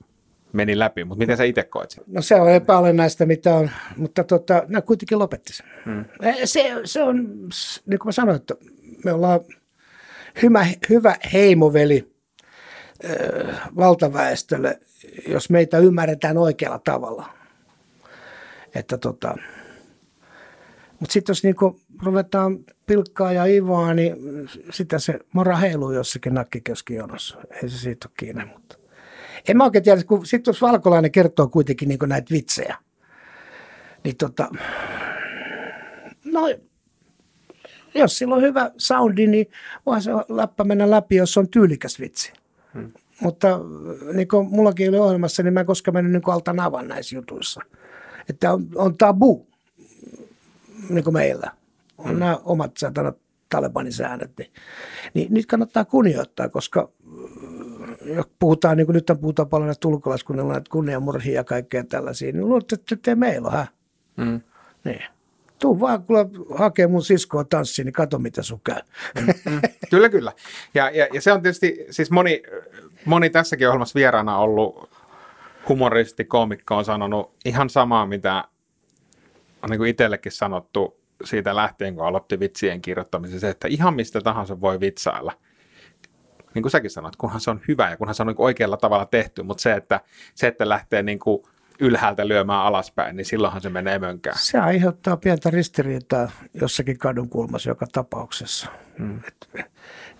[0.55, 2.05] meni läpi, mutta miten sä itse koet sen?
[2.07, 5.67] No se on epäolennaista, mitä on, mutta tota, ne kuitenkin lopetti sen.
[5.85, 6.05] Hmm.
[6.45, 7.17] Se, se on,
[7.87, 8.55] niin kuin mä sanoin, että
[9.05, 9.41] me ollaan
[10.43, 12.15] hyvä, hyvä heimoveli
[13.05, 14.81] äh, valtaväestölle,
[15.29, 17.27] jos meitä ymmärretään oikealla tavalla.
[18.75, 19.35] Että tota,
[21.01, 24.17] mutta sitten jos niinku ruvetaan pilkkaa ja ivaa, niin
[24.71, 27.39] sitä se mora heiluu jossakin nakkikeskijonossa.
[27.63, 28.79] Ei se siitä ole kiinni, mutta
[29.49, 32.77] en mä oikein tiedä, kun sitten jos Valkolainen kertoo kuitenkin niin näitä vitsejä,
[34.05, 34.49] niin tota,
[36.25, 36.49] no
[37.95, 39.47] jos sillä on hyvä soundi, niin
[39.87, 42.33] voi se läppä mennä läpi, jos on tyylikäs vitsi.
[42.75, 42.93] Hmm.
[43.21, 43.61] Mutta
[44.13, 47.61] niin kuin mullakin oli ohjelmassa, niin mä en koskaan mennyt niin alta navan näissä jutuissa.
[48.29, 49.47] Että on, on tabu,
[50.89, 51.51] niin kuin meillä.
[51.99, 52.19] On hmm.
[52.19, 53.19] nämä omat satanat
[53.49, 54.31] Talebanin säännöt.
[54.39, 54.51] Niin,
[55.15, 56.91] niin nyt kannattaa kunnioittaa, koska
[58.39, 62.73] puhutaan, niin kuin nyt puhutaan paljon näistä ulkolaiskunnilla, näitä kunniamurhia ja kaikkea tällaisia, niin luulet,
[62.73, 63.67] että te meillä on, hä?
[64.17, 64.41] Mm.
[64.85, 65.03] Niin.
[65.59, 68.81] Tuu vaan kuule hakee mun siskoa tanssiin, niin kato mitä sun käy.
[69.21, 69.61] Mm-hmm.
[69.91, 70.33] kyllä, kyllä.
[70.75, 72.43] Ja, ja, ja, se on tietysti, siis moni,
[73.05, 74.91] moni tässäkin ohjelmassa vieraana ollut
[75.69, 78.45] humoristi, koomikko on sanonut ihan samaa, mitä
[79.63, 84.21] on niin kuin itsellekin sanottu siitä lähtien, kun aloitti vitsien kirjoittamisen, se, että ihan mistä
[84.21, 85.33] tahansa voi vitsailla–
[86.55, 89.07] niin kuin säkin sanoit, kunhan se on hyvä ja kunhan se on niin oikealla tavalla
[89.07, 90.01] tehty, mutta se, että,
[90.35, 91.43] se, että lähtee niin kuin
[91.81, 94.39] ylhäältä lyömään alaspäin, niin silloinhan se menee mönkään.
[94.39, 98.69] Se aiheuttaa pientä ristiriitaa jossakin kadun kulmassa joka tapauksessa.
[98.99, 99.21] Hmm.
[99.29, 99.67] Et,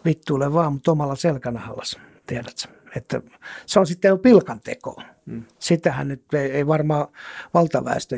[0.05, 2.69] vittuille vaan, mutta omalla selkänahallassa, tiedätkö?
[2.97, 3.23] Että
[3.67, 5.03] se on sitten jo pilkan teko.
[5.27, 5.45] Hmm.
[5.59, 7.07] Sitähän nyt ei, ei varmaan
[7.55, 8.17] valtaväestö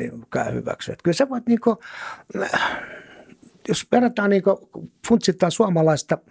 [0.53, 0.91] hyväksy.
[0.91, 1.79] Että kyllä sä voit niinku,
[3.67, 4.69] jos verrataan niinku,
[5.07, 6.17] funtsitaan suomalaista–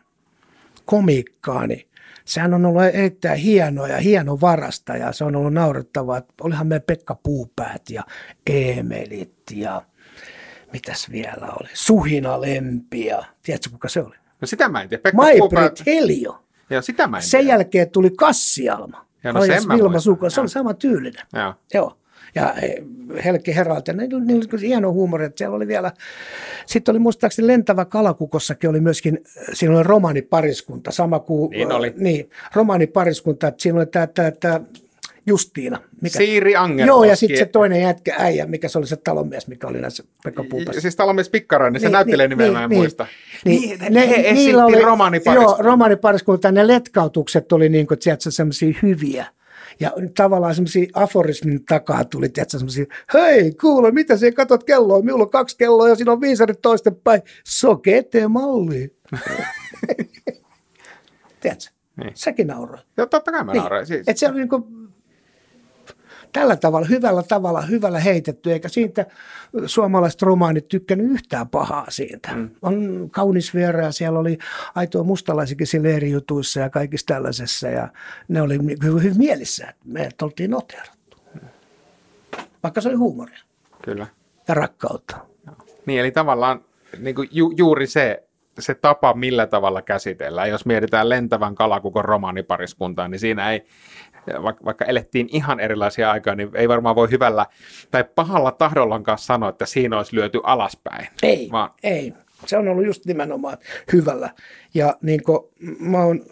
[0.87, 1.89] komiikkaa, niin
[2.25, 6.23] sehän on ollut erittäin hienoa ja hieno varasta ja se on ollut naurettavaa.
[6.41, 8.03] Olihan me Pekka Puupäät ja
[8.47, 9.83] Eemelit ja
[10.73, 14.15] mitäs vielä oli, Suhina Lempi ja tiedätkö kuka se oli?
[14.41, 15.03] No sitä mä en tiedä.
[15.03, 15.83] Pekka Puupäät.
[15.87, 16.45] Helio.
[16.71, 17.53] Joo, sitä mä en Sen tiedä.
[17.55, 19.07] jälkeen tuli Kassialma.
[19.25, 19.99] Ja no sen Vilma.
[20.29, 21.23] Se oli sama tyylinen.
[21.33, 21.55] Joo.
[21.75, 21.99] Joo
[22.37, 22.55] ja
[23.25, 23.93] Helki Heralta.
[23.93, 25.93] Ne, ne oli hieno huumori, että siellä oli vielä,
[26.67, 31.95] sitten oli muistaakseni Lentävä Kalakukossakin oli myöskin, siinä oli romaanipariskunta, sama kuin, niin, oli.
[31.97, 34.61] niin romaanipariskunta, että siinä oli tämä, tämä, tämä
[35.29, 35.79] Justiina.
[36.01, 36.19] Mikä?
[36.19, 36.87] Siiri Anger.
[36.87, 40.05] Joo, ja sitten se toinen jätkä äijä, mikä se oli se talonmies, mikä oli näissä
[40.25, 40.81] Pekka Puupassa.
[40.81, 43.07] Siis talonmies Pikkarainen, niin se niin, näyttelee niin, nimeä, mä en niin, muista.
[43.45, 44.77] Niin, niin, ne, ne niillä oli.
[45.35, 49.27] Joo, romaanipariskunta, ne letkautukset oli niin kuin, tiedätkö, semmoisia hyviä.
[49.81, 55.25] Ja tavallaan semmoisia aforismin takaa tuli, tiedätkö, semmoisia, hei kuule, mitä sä katot kelloa, minulla
[55.25, 58.97] on kaksi kelloa ja siinä on viisarit toistenpäin, soke eteen malli.
[61.41, 62.13] tiedätkö, niin.
[62.15, 62.87] säkin nauroit.
[62.97, 63.61] Joo, totta kai mä niin.
[63.61, 63.87] nauroin.
[63.87, 64.09] Siis.
[64.09, 64.65] Että se oli niin kuin,
[66.33, 69.07] tällä tavalla, hyvällä tavalla, hyvällä heitetty, eikä siitä
[69.67, 72.35] suomalaiset romaanit tykkännyt yhtään pahaa siitä.
[72.35, 72.51] Mm.
[72.63, 74.39] On kaunis vieraa, siellä oli
[74.75, 77.89] aitoa mustalaisikin siellä eri jutuissa ja kaikissa tällaisessa, ja
[78.29, 81.17] ne oli hyvin mielissä, että me oltiin noterattu.
[82.63, 83.39] vaikka se oli huumoria
[83.83, 84.07] Kyllä.
[84.49, 85.17] ja rakkautta.
[85.87, 86.65] Niin, eli tavallaan
[86.99, 88.23] niin kuin ju, juuri se,
[88.59, 90.51] se tapa, millä tavalla käsitellään.
[90.51, 93.67] Jos mietitään lentävän kalakukon romaanipariskuntaa, niin siinä ei,
[94.43, 97.47] vaikka, vaikka elettiin ihan erilaisia aikoja, niin ei varmaan voi hyvällä
[97.91, 101.09] tai pahalla tahdollankaan sanoa, että siinä olisi lyöty alaspäin.
[101.23, 102.13] Ei, Vaan, ei.
[102.47, 103.59] Se on ollut just nimenomaan
[103.93, 104.31] hyvällä.
[104.75, 105.39] Ja niin kuin
[105.79, 106.23] mä oon,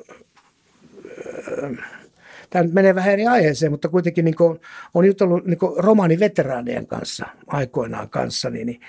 [2.55, 4.61] tämä nyt menee vähän eri aiheeseen, mutta kuitenkin niin kuin,
[4.95, 8.81] on jutellut niin romaaniveteraanien kanssa aikoinaan kanssa, niin, niin,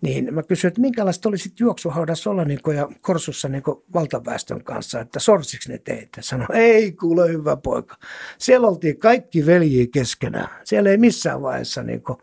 [0.00, 3.82] niin mä kysyin, että minkälaista oli sitten juoksuhaudassa olla niin kuin, ja korsussa niin kuin
[3.94, 6.22] valtaväestön kanssa, että sorsiksi ne teitä.
[6.22, 7.96] Sano, ei kuule hyvä poika.
[8.38, 10.48] Siellä oltiin kaikki veljiä keskenään.
[10.64, 12.18] Siellä ei missään vaiheessa niin kuin,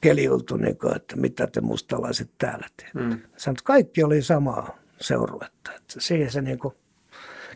[0.00, 2.98] keliultu, niin kuin, että mitä te mustalaiset täällä teette.
[2.98, 3.20] Mm.
[3.36, 5.72] Sanoin, että kaikki oli samaa seuruetta.
[5.76, 6.74] Että siihen se niin kuin,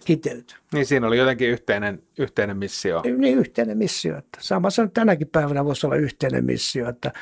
[0.05, 0.57] kiteytyi.
[0.73, 3.03] niin siinä oli jotenkin yhteinen, yhteinen missio.
[3.19, 4.19] Niin yhteinen missio.
[4.19, 6.89] Että sama se on tänäkin päivänä voisi olla yhteinen missio.
[6.89, 7.13] Että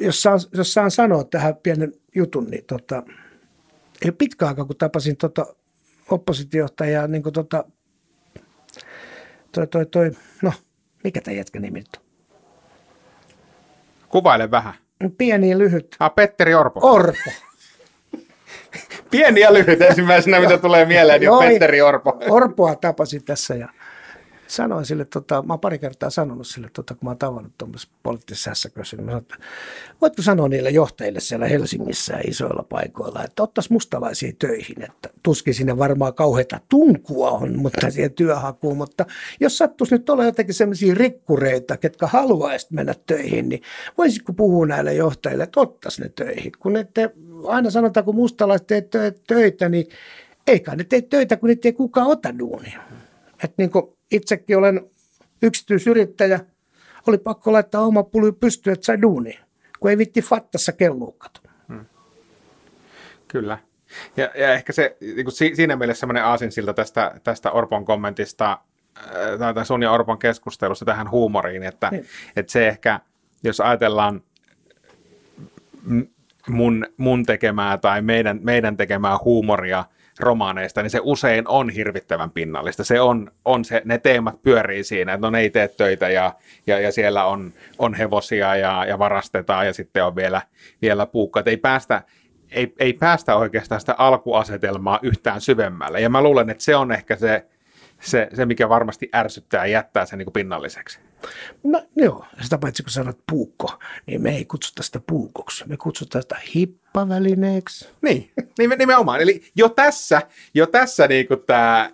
[0.00, 3.02] jos, saan, jos saan sanoa tähän pienen jutun, niin tota,
[4.04, 5.46] ei pitkä aika, kun tapasin tota
[6.10, 7.64] oppositiohtajaa, niin kuin tota,
[9.52, 10.10] toi, toi, toi,
[10.42, 10.52] no,
[11.04, 12.04] mikä tämä jätkä nimi on?
[14.08, 14.74] Kuvaile vähän.
[15.18, 15.96] Pieni lyhyt.
[16.00, 16.80] Ah, Petteri Orpo.
[16.82, 17.30] Orpo.
[19.10, 21.48] Pieni ja lyhyt ensimmäisenä, mitä tulee mieleen, niin ei.
[21.50, 22.18] Petteri Orpo.
[22.28, 23.68] Orpoa tapasin tässä ja
[24.46, 27.94] sanoin sille, tota, mä oon pari kertaa sanonut sille, tota, kun mä oon tavannut tuommoisessa
[28.02, 29.36] poliittisessa hässäkössä, niin mä sanoin, että
[30.00, 35.54] voitko sanoa niille johtajille siellä Helsingissä ja isoilla paikoilla, että ottaisi mustalaisia töihin, että tuskin
[35.54, 39.06] sinne varmaan kauheita tunkua on, mutta siihen työhakuun, mutta
[39.40, 43.62] jos sattuisi nyt olla jotenkin sellaisia rikkureita, ketkä haluaisivat mennä töihin, niin
[43.98, 47.10] voisitko puhua näille johtajille, että ottaisi ne töihin, kun ette
[47.46, 49.86] aina sanotaan, kun mustalaiset tö- töitä, niin
[50.46, 52.80] eikä ne tee töitä, kun niitä ei kukaan ota duunia.
[53.44, 53.84] Et niin kuin
[54.14, 54.90] itsekin olen
[55.42, 56.40] yksityisyrittäjä,
[57.06, 59.40] oli pakko laittaa oma puli pystyyn, että sai duunia,
[59.80, 61.40] kun ei vitti fattassa kellua kato.
[63.28, 63.58] Kyllä.
[64.16, 68.58] Ja, ja ehkä se niin kuin si- siinä mielessä semmoinen aasinsilta tästä, tästä Orpon kommentista,
[68.98, 72.04] äh, tai tai sun ja Orpon keskustelusta tähän huumoriin, että, Niin.
[72.36, 73.00] että se ehkä,
[73.42, 74.22] jos ajatellaan
[76.48, 79.84] mun, mun tekemää tai meidän, meidän tekemää huumoria
[80.20, 82.84] romaaneista, niin se usein on hirvittävän pinnallista.
[82.84, 86.34] Se on, on se, ne teemat pyörii siinä, että no ne ei tee töitä ja,
[86.66, 90.42] ja, ja siellä on, on hevosia ja, ja varastetaan ja sitten on vielä,
[90.82, 91.42] vielä puukka.
[91.46, 92.02] Ei päästä,
[92.50, 96.00] ei, ei päästä oikeastaan sitä alkuasetelmaa yhtään syvemmälle.
[96.00, 97.46] Ja mä luulen, että se on ehkä se,
[98.00, 101.00] se, se mikä varmasti ärsyttää ja jättää sen niin kuin pinnalliseksi.
[101.62, 106.22] No joo, sitä paitsi kun sanot puukko, niin me ei kutsuta sitä puukoksi, me kutsutaan
[106.22, 107.88] sitä hippavälineeksi.
[108.02, 109.20] Niin, nime- nimenomaan.
[109.20, 110.22] Eli jo tässä,
[110.54, 111.90] jo tässä niin tämä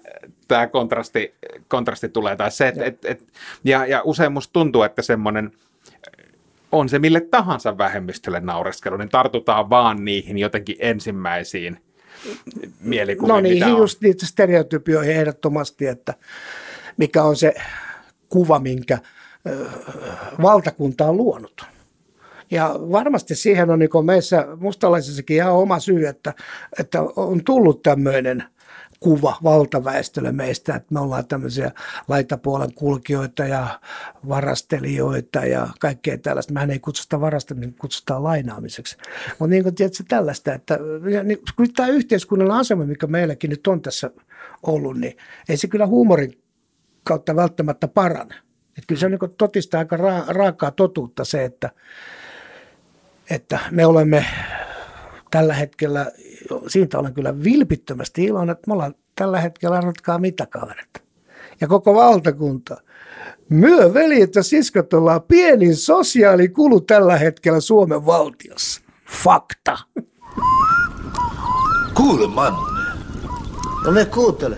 [0.49, 1.35] tää kontrasti,
[1.69, 2.37] kontrasti tulee.
[2.37, 3.33] Tai se, et, et, et,
[3.65, 5.51] ja, ja usein musta tuntuu, että semmoinen
[6.73, 11.81] on se mille tahansa vähemmistölle naureskelu, niin tartutaan vaan niihin jotenkin ensimmäisiin
[12.81, 16.15] mielikuviin, No niin, just niitä stereotypioihin ehdottomasti, että
[16.97, 17.55] mikä on se
[18.29, 18.99] kuva, minkä
[20.43, 21.65] valtakunta on luonut.
[22.51, 26.35] Ja varmasti siihen on niin meissä mustalaisissakin ihan oma syy, että,
[26.79, 28.45] että on tullut tämmöinen
[29.01, 31.71] kuva valtaväestölle meistä, että me ollaan tämmöisiä
[32.09, 33.81] laitapuolen kulkijoita ja
[34.29, 36.53] varastelijoita ja kaikkea tällaista.
[36.53, 38.97] Mehän ei kutsuta varastamisen, kutsutaan lainaamiseksi.
[39.29, 40.79] Mutta niin kuin tiedätkö, tällaista, että
[41.25, 44.11] niin, kun tämä yhteiskunnallinen asema, mikä meilläkin nyt on tässä
[44.63, 45.17] ollut, niin
[45.49, 46.43] ei se kyllä huumorin
[47.05, 48.35] kautta välttämättä parane.
[48.79, 51.71] Että kyllä se on niin totista aika ra- raakaa totuutta se, että,
[53.31, 54.25] että me olemme
[55.31, 56.13] tällä hetkellä,
[56.69, 61.03] siitä olen kyllä vilpittömästi iloinen, että me ollaan tällä hetkellä arvatkaa mitä kaverit.
[61.61, 62.77] Ja koko valtakunta.
[63.49, 68.81] Myö veljet ja siskot ollaan pienin sosiaalikulu tällä hetkellä Suomen valtiossa.
[69.25, 69.79] Fakta.
[71.95, 72.59] Kuule Manne,
[73.85, 74.57] No me kuuntele.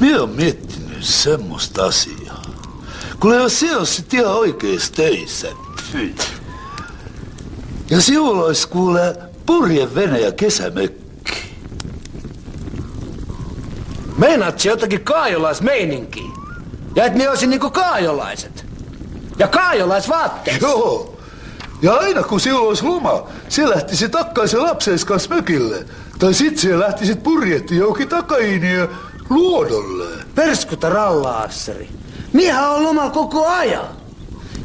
[0.00, 2.42] minä oon miettinyt semmoista asiaa.
[3.20, 5.48] Kuule jos se olisit ihan oikeis töissä.
[5.92, 6.14] Fy.
[7.90, 11.56] Ja sinulla olisi kuule purjevene ja kesämökki.
[14.18, 16.30] Meinaat se jotakin kaajolaismeininkiä?
[16.96, 18.66] Ja et ne olisi niinku kaajolaiset?
[19.38, 20.60] Ja kaajolaisvaatteet?
[20.60, 21.18] Joo.
[21.82, 25.86] Ja aina kun sinulla olisi loma, se lähtisi takaisin lapsen kanssa mökille.
[26.18, 28.88] Tai sit se lähtisit purjetti johonkin takainiin
[29.30, 30.24] luodolle.
[30.34, 31.88] Perskuta rallaasseri.
[32.36, 33.86] Miehän on lomalla koko ajan.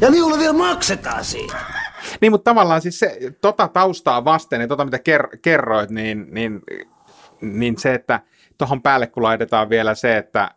[0.00, 1.56] Ja minulle vielä maksetaan siitä.
[2.20, 6.60] Niin, mutta tavallaan siis se, tota taustaa vasten ja tota mitä ker- kerroit, niin, niin,
[7.40, 8.20] niin se, että
[8.58, 10.50] tuohon päälle kun laitetaan vielä se, että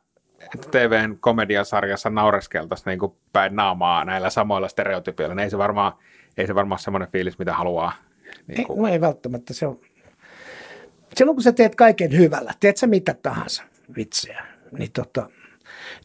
[0.53, 5.93] että TVn komediasarjassa naureskeltaisiin niin kuin päin naamaa näillä samoilla stereotypioilla, niin ei se varmaan,
[6.37, 7.93] ei se varmaan semmoinen fiilis, mitä haluaa.
[8.47, 9.53] Niin Ei, kuin, no ei välttämättä.
[9.53, 9.79] Se on...
[11.15, 13.63] Silloin kun sä teet kaiken hyvällä, teet sä mitä tahansa
[13.95, 14.45] vitsejä,
[14.77, 15.29] niin tota,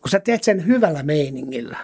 [0.00, 1.78] kun sä teet sen hyvällä meiningillä,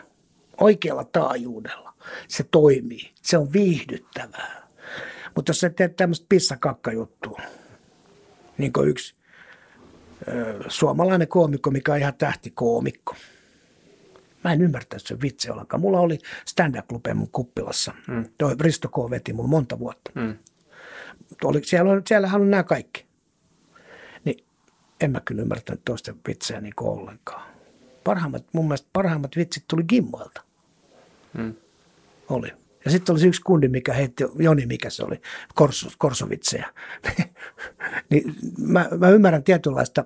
[0.60, 1.94] oikealla taajuudella,
[2.28, 3.12] se toimii.
[3.22, 4.68] Se on viihdyttävää.
[5.34, 7.40] Mutta jos sä teet tämmöistä pissakakkajuttua,
[8.58, 9.14] niin kuin yksi
[10.28, 13.14] ö, suomalainen koomikko, mikä on ihan tähtikoomikko.
[14.44, 15.80] Mä en ymmärtänyt sen vitsi ollenkaan.
[15.80, 17.94] Mulla oli stand-up-klubi mun kuppilassa.
[18.08, 18.24] Mm.
[18.38, 19.10] Toi Risto K.
[19.10, 20.10] veti mulla monta vuotta.
[20.14, 20.36] mm,
[21.44, 23.06] Oli, siellä on, siellähän on nämä kaikki.
[24.24, 24.44] Niin
[25.00, 27.55] en mä kyllä ymmärtänyt toisten vitsejä niin ollenkaan.
[28.06, 30.42] Parhaimmat, mun mielestä parhaimmat vitsit tuli Gimmoilta.
[31.38, 31.54] mm.
[32.28, 32.52] Oli.
[32.84, 35.20] Ja sitten oli se yksi kundi, mikä heitti, Joni mikä se oli,
[35.54, 36.66] korso, korsovitsejä.
[38.10, 40.04] niin mä, mä, ymmärrän tietynlaista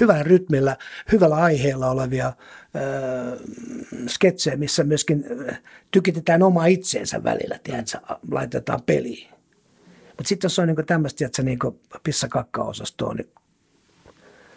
[0.00, 0.76] hyvällä rytmillä,
[1.12, 2.32] hyvällä aiheella olevia
[2.76, 3.36] öö,
[4.06, 5.54] sketsejä, missä myöskin ö,
[5.90, 7.98] tykitetään oma itseensä välillä, tiedätkö,
[8.30, 9.28] laitetaan peliin.
[10.06, 13.30] Mutta sitten jos on niinku tämmöistä, tiedätkö, niinku pissakakka-osastoa, niin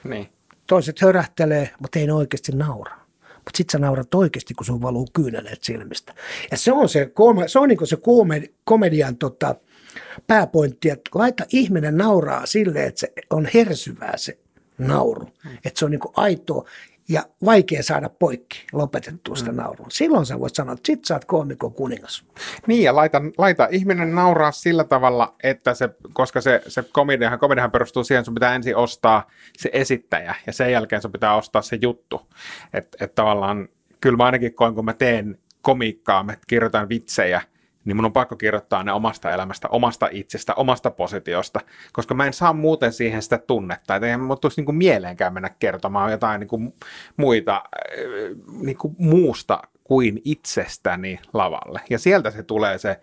[0.04, 0.37] Niin.
[0.68, 2.96] Toiset hörähtelee, mutta ei ne oikeasti naura.
[3.36, 6.14] Mutta sitten sä naurat oikeasti, kun sun valuu kyyneleet silmistä.
[6.52, 9.56] Ja se on se, koome- se, on niinku se komedi- komedian tota,
[10.28, 14.38] pääpointti, että laita ihminen nauraa silleen, että se on hersyvää se
[14.78, 15.30] nauru.
[15.66, 16.70] Että se on niinku aitoa
[17.10, 19.88] ja vaikea saada poikki lopetettua sitä naurua.
[19.90, 22.26] Silloin sä voit sanoa, että sit sä oot koomikon kuningas.
[22.68, 27.72] Niin, ja laita, laita ihminen nauraa sillä tavalla, että se, koska se, se komediahan, komediahan
[27.72, 29.28] perustuu siihen, että sun pitää ensin ostaa
[29.58, 32.22] se esittäjä, ja sen jälkeen sun pitää ostaa se juttu.
[32.74, 33.70] Että et tavallaan,
[34.02, 37.42] kyllä mä ainakin koen, kun mä teen komiikkaa, mä kirjoitan vitsejä,
[37.88, 41.60] niin mun on pakko kirjoittaa ne omasta elämästä, omasta itsestä, omasta positiosta,
[41.94, 45.50] koska mä en saa muuten siihen sitä tunnetta, että eihän mun tulisi niinku mieleenkään mennä
[45.60, 46.76] kertomaan jotain niinku
[47.18, 47.64] muita äh,
[48.62, 51.82] niinku muusta kuin itsestäni lavalle.
[51.90, 53.00] Ja sieltä se tulee se,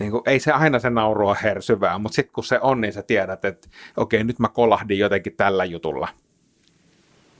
[0.00, 2.92] niin kuin, ei se aina se nauru ole hersyvää, mutta sitten kun se on, niin
[2.92, 6.08] sä tiedät, että okei, nyt mä kolahdin jotenkin tällä jutulla.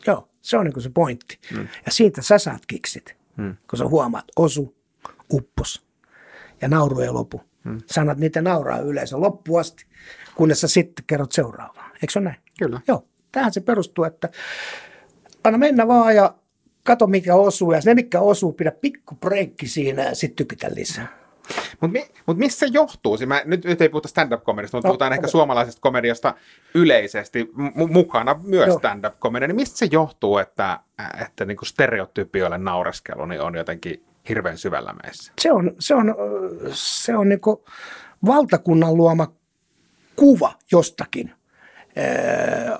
[0.07, 1.39] Joo, se on niinku se pointti.
[1.53, 1.69] Mm.
[1.87, 3.57] Ja siitä sä saat kiksit, mm.
[3.71, 4.77] kun sä huomaat, osu,
[5.33, 5.86] uppos
[6.61, 7.41] ja nauru ei lopu.
[7.65, 7.79] Mm.
[7.87, 9.87] Sanat niitä nauraa yleisö loppuun asti,
[10.35, 11.91] kunnes sä sitten kerrot seuraavaa.
[11.95, 12.37] Eikö se ole näin?
[12.59, 12.81] Kyllä.
[12.89, 14.29] Joo, tähän se perustuu, että
[15.45, 16.35] anna mennä vaan ja
[16.85, 21.27] kato mikä osuu ja ne mikä osuu, pidä pikku breikki siinä ja sitten tykytä lisää.
[21.81, 23.17] Mutta mi, mut missä se johtuu?
[23.17, 25.31] Siis mä, nyt, nyt ei puhuta stand-up-komediasta, mutta No, puhutaan ehkä okei.
[25.31, 26.35] suomalaisesta komediasta
[26.75, 28.79] yleisesti, m- mukana myös Joo.
[28.79, 29.49] stand-up-komedia.
[29.49, 30.81] Niin mistä se johtuu, että,
[31.27, 35.33] että niin kuin stereotypioille naureskelu niin on jotenkin hirveän syvällä meissä?
[35.41, 36.15] Se on, se on,
[36.73, 37.41] se on niin
[38.27, 39.33] valtakunnan luoma
[40.17, 41.33] kuva jostakin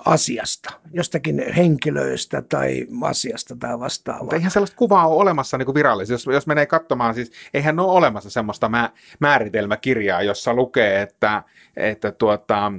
[0.05, 4.23] asiasta, jostakin henkilöistä tai asiasta tai vastaavaa.
[4.23, 6.15] Mutta eihän sellaista kuvaa ole olemassa niin virallisesti.
[6.15, 8.91] Jos, jos menee katsomaan, siis eihän ole olemassa semmoista mä,
[9.21, 11.43] määritelmäkirjaa, jossa lukee, että,
[11.77, 12.73] että tuota,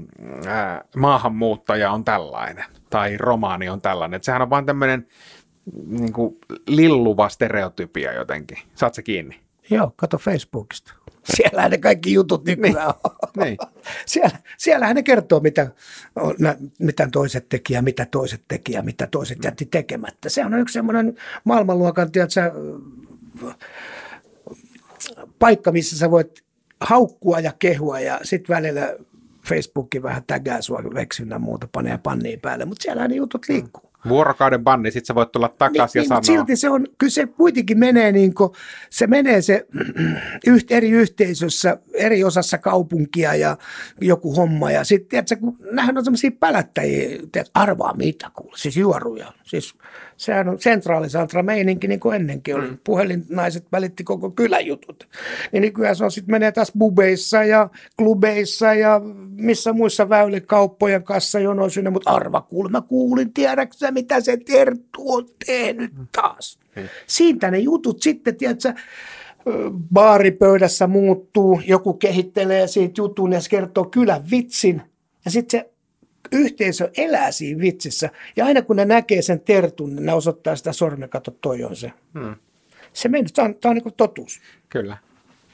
[0.96, 4.18] maahanmuuttaja on tällainen tai romaani on tällainen.
[4.18, 5.08] Et sehän on vaan tämmöinen
[5.88, 6.38] niin kuin
[6.68, 8.58] lilluva stereotypia jotenkin.
[8.76, 9.40] Saat se kiinni?
[9.70, 10.94] Joo, kato Facebookista.
[11.36, 13.46] Siellähän ne kaikki jutut nykyään on.
[13.46, 13.58] Niin.
[14.06, 15.72] Siellä, siellähän ne kertoo, mitä,
[16.80, 20.30] mitä toiset teki ja mitä toiset teki ja mitä toiset jätti tekemättä.
[20.30, 22.52] Se on yksi semmoinen maailmanluokan tiedätkö,
[25.40, 26.44] paikka, missä sä voit
[26.82, 28.96] haukkua ja kehua ja sitten välillä
[29.48, 33.87] Facebookin vähän tägää sua veksynnä muuta, panee panniin päälle, mutta siellähän ne jutut liikkuu.
[34.10, 36.40] Vuorokauden banni, sit sä voit tulla takaisin Niin, ja mutta sanoa.
[36.40, 38.52] silti se on, kyllä se kuitenkin menee niin kuin,
[38.90, 39.68] se menee se
[40.48, 43.58] yht, eri yhteisössä, eri osassa kaupunkia ja
[44.02, 44.72] joku homma.
[44.72, 49.34] Ja sitten, tiedätkö, kun nämähän on semmoisia pälättäjiä, tiedätkö, arvaa mitä kuule, siis juoruja.
[49.44, 49.76] Siis
[50.18, 52.68] sehän on sentraalisantra meininki niin kuin ennenkin oli.
[52.68, 52.78] Mm.
[52.84, 55.08] Puhelinnaiset välitti koko kylän jutut.
[55.52, 61.80] Niin nykyään se on sitten menee taas bubeissa ja klubeissa ja missä muissa väylikauppojen kassajonoissa,
[61.80, 63.34] ynnä, mutta arva kuule, mä kuulin,
[63.88, 66.60] tiedätkö mitä se Terttu on tehnyt taas.
[67.08, 68.74] Siitä ne jutut sitten, tiedätkö,
[69.94, 74.82] baaripöydässä muuttuu, joku kehittelee siitä jutun ja se kertoo kylän vitsin.
[75.26, 75.70] Ja sitten se
[76.32, 78.10] yhteisö elää siinä vitsissä.
[78.36, 81.76] Ja aina kun ne näkee sen tertun, niin ne osoittaa sitä sormen, kato toi on
[81.76, 81.92] se.
[82.20, 82.36] Hmm.
[82.94, 84.40] Se meni, tämä on, tää on niin totuus.
[84.70, 84.98] Kyllä.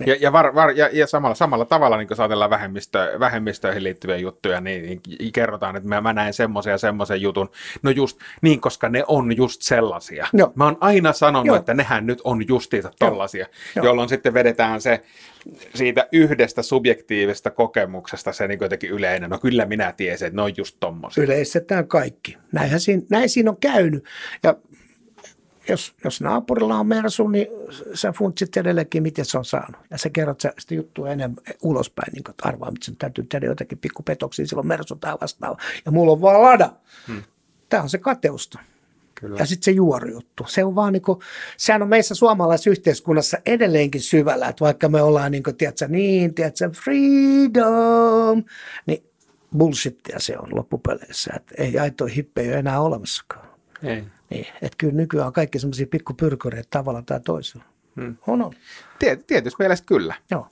[0.05, 4.17] Ja, ja, var, var, ja, ja samalla, samalla tavalla, niin kun ajatellaan vähemmistö, vähemmistöihin liittyviä
[4.17, 7.49] juttuja, niin, niin kerrotaan, että mä, mä näen semmoisen ja semmoisen jutun.
[7.83, 10.27] No just niin, koska ne on just sellaisia.
[10.33, 10.51] Joo.
[10.55, 11.55] Mä oon aina sanonut, Joo.
[11.55, 13.85] että nehän nyt on justiinsa tollasia, Joo.
[13.85, 15.03] jolloin sitten vedetään se
[15.75, 19.29] siitä yhdestä subjektiivisesta kokemuksesta se niin jotenkin yleinen.
[19.29, 21.23] No kyllä minä tiesin, että ne on just tommosia.
[21.23, 22.37] Yleistetään kaikki.
[22.51, 24.05] Näinhän siinä, näin siinä on käynyt.
[24.43, 24.55] Ja
[25.70, 27.47] jos, jos naapurilla on Mersu, niin
[27.93, 29.82] sä funtsit edelleenkin, miten se on saanut.
[29.89, 33.24] Ja sä kerrot sä sitä juttua enemmän ulospäin, niin kuin, että arvaa, mitä sen täytyy
[33.24, 35.57] tehdä jotakin pikkupetoksia, silloin Mersu tai vastaava.
[35.86, 36.74] Ja mulla on vaan lada.
[37.07, 37.24] Hmm.
[37.70, 38.59] Tämä on se kateusta.
[39.16, 39.39] Kyllä.
[39.39, 40.45] Ja sitten se juorijuttu.
[40.47, 41.20] Se on vaan niin kuin,
[41.57, 46.34] sehän on meissä suomalaisessa yhteiskunnassa edelleenkin syvällä, että vaikka me ollaan niin kuin, tiedätkö, niin,
[46.34, 48.43] tiedätkö, freedom,
[48.86, 49.03] niin
[49.57, 51.34] bullshittia se on loppupeleissä.
[51.36, 53.47] Että ei aitoja hippejä ole enää olemassakaan.
[53.84, 54.03] Ei.
[54.34, 57.65] Niin, että kyllä nykyään on kaikki semmoisia pikkupyrkyreitä tavalla tai toisella.
[57.95, 58.15] Hmm.
[58.27, 58.53] On, on.
[58.99, 60.15] Tiet, tietysti mielestä kyllä.
[60.31, 60.47] Joo.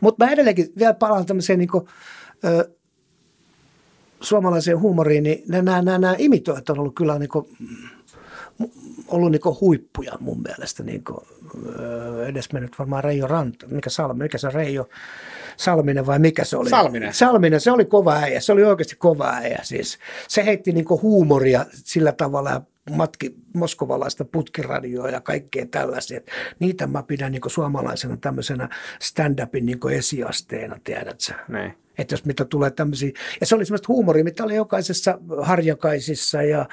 [0.00, 1.86] Mutta mä edelleenkin vielä palaan tämmöiseen niin kuin,
[2.44, 2.70] ö,
[4.20, 7.46] suomalaiseen huumoriin, niin nämä, imitoijat on ollut kyllä niin kuin,
[9.08, 10.82] ollut niin huippuja mun mielestä.
[10.82, 11.18] Niin kuin,
[12.26, 14.88] edes mennyt varmaan Reijo Ranta, mikä, Salmi, mikä se Reijo
[15.58, 16.70] Salminen vai mikä se oli?
[16.70, 17.14] Salminen.
[17.14, 19.58] Salminen, se oli kova äijä, se oli oikeasti kova äijä.
[19.62, 19.98] Siis.
[20.28, 26.20] Se heitti niin huumoria sillä tavalla ja matki moskovalaista putkiradioa ja kaikkea tällaisia.
[26.58, 28.68] Niitä mä pidän niin suomalaisena tämmöisenä
[29.00, 31.32] stand-upin niin esiasteena, tiedätkö?
[31.48, 31.74] Niin.
[31.98, 36.68] Että jos mitä tulee tämmöisiä, ja se oli semmoista huumoria, mitä oli jokaisessa harjakaisissa ja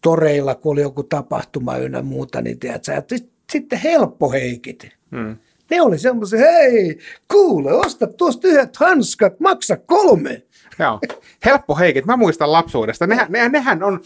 [0.00, 3.16] toreilla, kun oli joku tapahtuma ynnä muuta, niin tiedätkö, että
[3.52, 4.88] sitten helppo heikit.
[5.10, 5.36] Hmm.
[5.70, 6.98] Ne oli semmoisia, hei,
[7.32, 10.42] kuule, osta tuosta yhdet hanskat, maksa kolme.
[10.78, 11.00] Joo,
[11.44, 12.04] helppo heikit.
[12.04, 13.06] Mä muistan lapsuudesta.
[13.06, 14.00] Nehän, nehän, nehän on,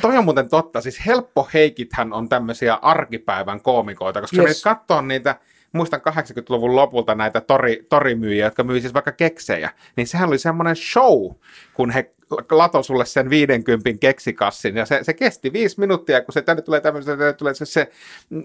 [0.00, 4.64] toi on muuten totta, siis helppo heikithän on tämmöisiä arkipäivän koomikoita, koska yes.
[4.64, 5.36] me katsoo niitä,
[5.72, 10.76] muistan 80-luvun lopulta näitä tori, torimyyjiä, jotka myy siis vaikka keksejä, niin sehän oli semmoinen
[10.76, 11.30] show,
[11.74, 12.12] kun he
[12.50, 16.80] lato sulle sen 50 keksikassin, ja se, se kesti viisi minuuttia, kun se tänne tulee
[16.80, 17.90] tämmöinen, tänne tulee se, se,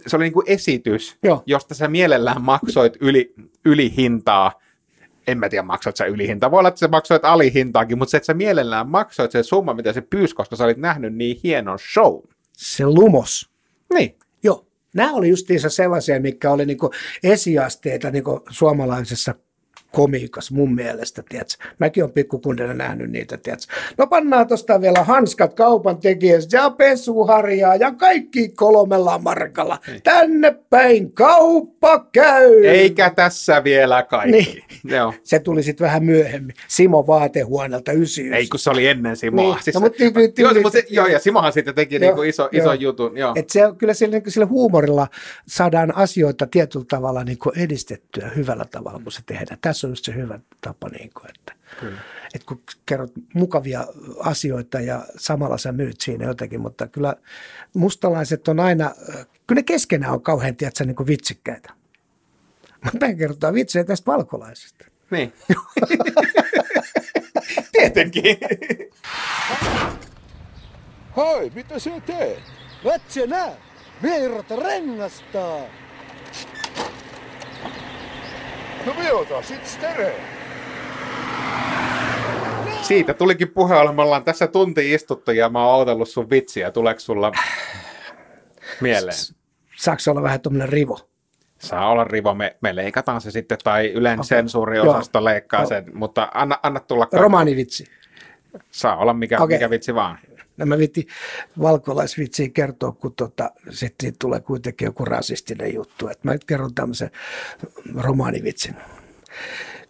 [0.07, 1.43] se oli niin kuin esitys, Joo.
[1.45, 3.33] josta sä mielellään maksoit yli,
[3.65, 4.61] yli hintaa,
[5.27, 8.25] en mä tiedä maksoit sä ylihintaa, voi olla, että sä maksoit alihintaakin, mutta se, että
[8.25, 12.19] sä mielellään maksoit sen summa, mitä se pyysi, koska sä olit nähnyt niin hienon show.
[12.57, 13.49] Se lumos.
[13.93, 14.15] Niin.
[14.43, 14.67] Joo.
[14.95, 16.91] Nämä oli justiinsa sellaisia, mikä oli niinku
[17.23, 19.35] esiasteita niinku suomalaisessa
[19.91, 21.63] komiikas mun mielestä, tiedätkö?
[21.79, 23.73] Mäkin olen pikkukundena nähnyt niitä, tiedätkö?
[23.97, 29.79] No pannaan tuosta vielä hanskat kaupan tekijästä ja pesuharjaa ja kaikki kolmella markalla.
[29.87, 29.99] Ei.
[29.99, 32.65] Tänne päin kauppa käy.
[32.65, 34.31] Eikä tässä vielä kaikki.
[34.31, 34.63] Niin.
[34.83, 35.13] Joo.
[35.23, 36.55] Se tuli sitten vähän myöhemmin.
[36.67, 38.37] Simo vaatehuoneelta 99.
[38.37, 39.53] Ei, kun se oli ennen Simoa.
[39.53, 39.63] Niin.
[39.63, 42.49] Siis, no, mutta, tyyli, joo, mutta se, joo, ja Simohan sitten teki joo, niinku iso,
[42.51, 43.17] iso jutun.
[43.17, 43.33] Joo.
[43.35, 45.07] Et se, kyllä sillä, niin sillä huumorilla
[45.47, 49.57] saadaan asioita tietyllä tavalla niin edistettyä hyvällä tavalla, kun se tehdään.
[49.61, 51.53] Tässä on just se hyvä tapa, niin kuin, että,
[52.33, 53.87] että kun kerrot mukavia
[54.19, 57.15] asioita ja samalla sä myyt siinä jotenkin, mutta kyllä
[57.73, 58.91] mustalaiset on aina,
[59.47, 61.73] kyllä ne keskenään on kauhean, tiedätkö, niin kuin vitsikkäitä.
[62.83, 64.85] Mutta me kerrotaan vitsejä tästä valkolaisesta.
[65.11, 65.33] Niin.
[67.71, 68.37] Tietenkin.
[71.15, 72.43] Hoi, mitä sä teet?
[72.95, 73.57] Et sä näe?
[74.03, 75.80] Virta rengastaa.
[78.85, 80.15] No me otan sit stere.
[82.81, 83.93] Siitä tulikin puhe olla.
[83.93, 86.71] Me ollaan tässä tunti istuttu ja mä oon ootellut sun vitsiä.
[86.71, 87.31] Tuleeko sulla
[88.81, 89.17] mieleen?
[89.77, 90.99] Saako olla vähän tuommoinen rivo?
[91.59, 94.37] Saa olla rivo, me, me leikataan se sitten, tai yleensä okay.
[94.37, 95.25] sensuuriosasto Joo.
[95.25, 95.67] leikkaa Joo.
[95.69, 97.07] sen, mutta anna, anna tulla.
[97.13, 97.85] Romaanivitsi.
[98.71, 99.55] Saa olla mikä, okay.
[99.55, 100.17] mikä vitsi vaan.
[100.61, 101.07] No mä vitti
[101.61, 106.07] valkolaisvitsiä kertoa, kun tota, sitten tulee kuitenkin joku rasistinen juttu.
[106.07, 107.11] Et mä nyt kerron tämmöisen
[107.95, 108.75] romaanivitsin.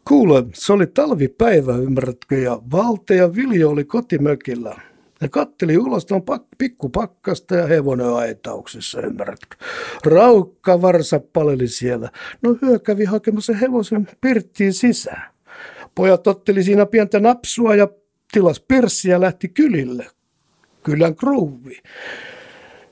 [0.07, 4.76] Kuule, se oli talvipäivä, ymmärrätkö, ja Valte ja Viljo oli kotimökillä.
[5.22, 9.55] Ne katteli ulos tuon pak- pikkupakkasta ja hevonen aitauksessa, ymmärrätkö.
[10.05, 12.09] Raukka varsa paleli siellä.
[12.41, 15.32] No hyö kävi hakemassa hevosen pirttiin sisään.
[15.95, 17.88] Pojat otteli siinä pientä napsua ja
[18.32, 20.07] tilas pirssiä ja lähti kylille.
[20.84, 21.77] Kylän kruuvi.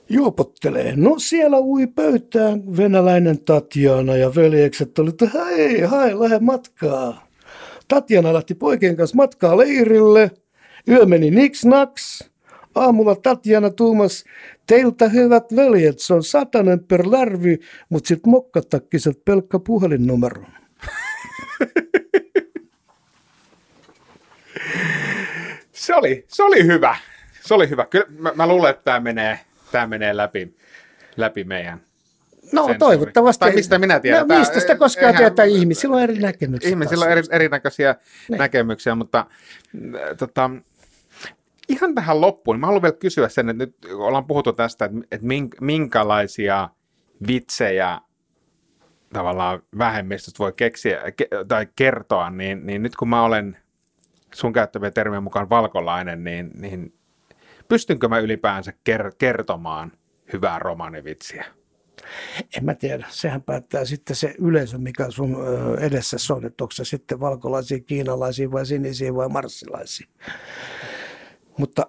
[0.08, 0.92] Juopottelee.
[0.96, 7.26] No siellä ui pöytään venäläinen Tatjana ja veljekset oli, että hei, hai, lähde matkaa.
[7.88, 10.30] Tatjana lähti poikien kanssa matkaa leirille.
[10.88, 12.30] Yö meni niks naks.
[12.74, 14.24] Aamulla Tatjana tuumas,
[14.66, 20.42] teiltä hyvät veljet, se on satanen per lärvy, mutta sit mokkatakkiset pelkkä puhelinnumero.
[25.72, 26.96] se, oli, se oli hyvä.
[27.50, 27.86] Se oli hyvä.
[27.86, 29.40] Kyllä mä, mä luulen, että tämä menee,
[29.72, 30.56] tämä menee läpi,
[31.16, 31.80] läpi meidän
[32.42, 32.78] No sensuuri.
[32.78, 33.40] toivottavasti.
[33.40, 34.28] Tai mistä minä tiedän.
[34.28, 36.70] No, mistä sitä koskaan tietää ihmisillä on eri näkemyksiä.
[36.70, 37.96] Ihmisillä on eri, erinäköisiä
[38.28, 38.36] ne.
[38.36, 40.50] näkemyksiä, mutta äh, tota,
[41.68, 45.26] ihan tähän loppuun, mä haluan vielä kysyä sen, että nyt ollaan puhuttu tästä, että, että
[45.60, 46.68] minkälaisia
[47.26, 48.00] vitsejä
[49.12, 53.56] tavallaan vähemmistöt voi keksiä ke, tai kertoa, niin, niin nyt kun mä olen
[54.34, 56.99] sun käyttäviä termien mukaan valkolainen, niin, niin
[57.70, 59.92] pystynkö mä ylipäänsä ker- kertomaan
[60.32, 61.44] hyvää romanivitsiä?
[62.56, 63.06] En mä tiedä.
[63.10, 65.36] Sehän päättää sitten se yleisö, mikä sun
[65.78, 70.06] edessä on, että onko se sitten valkolaisia, kiinalaisia vai sinisiä vai marssilaisia.
[71.58, 71.86] Mutta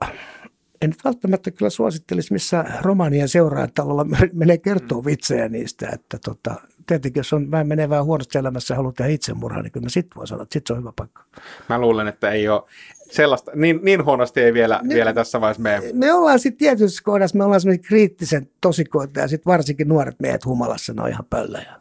[0.81, 6.55] en nyt välttämättä kyllä suosittelisi, missä romanien seuraajatalolla menee kertoo vitsejä niistä, että tota,
[6.87, 9.89] tietenkin jos on vähän menee vähän huonosti elämässä ja haluaa tehdä itsemurhaa, niin kyllä mä
[9.89, 11.23] sitten voi sanoa, että sit se on hyvä paikka.
[11.69, 12.63] Mä luulen, että ei ole
[13.11, 15.81] sellaista, niin, niin huonosti ei vielä, Ne- vielä tässä vaiheessa mene.
[15.93, 20.45] Me ollaan sitten tietyssä kohdassa, me ollaan semmoinen kriittisen tosikoita ja sitten varsinkin nuoret miehet
[20.45, 21.75] humalassa, ne on ihan pöllöjä.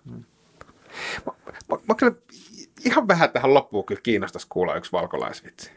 [1.27, 1.33] Mä,
[1.89, 2.15] mä kyllä
[2.85, 5.71] ihan vähän tähän loppuun kyllä kiinnostaisi kuulla yksi valkolaisvitsi.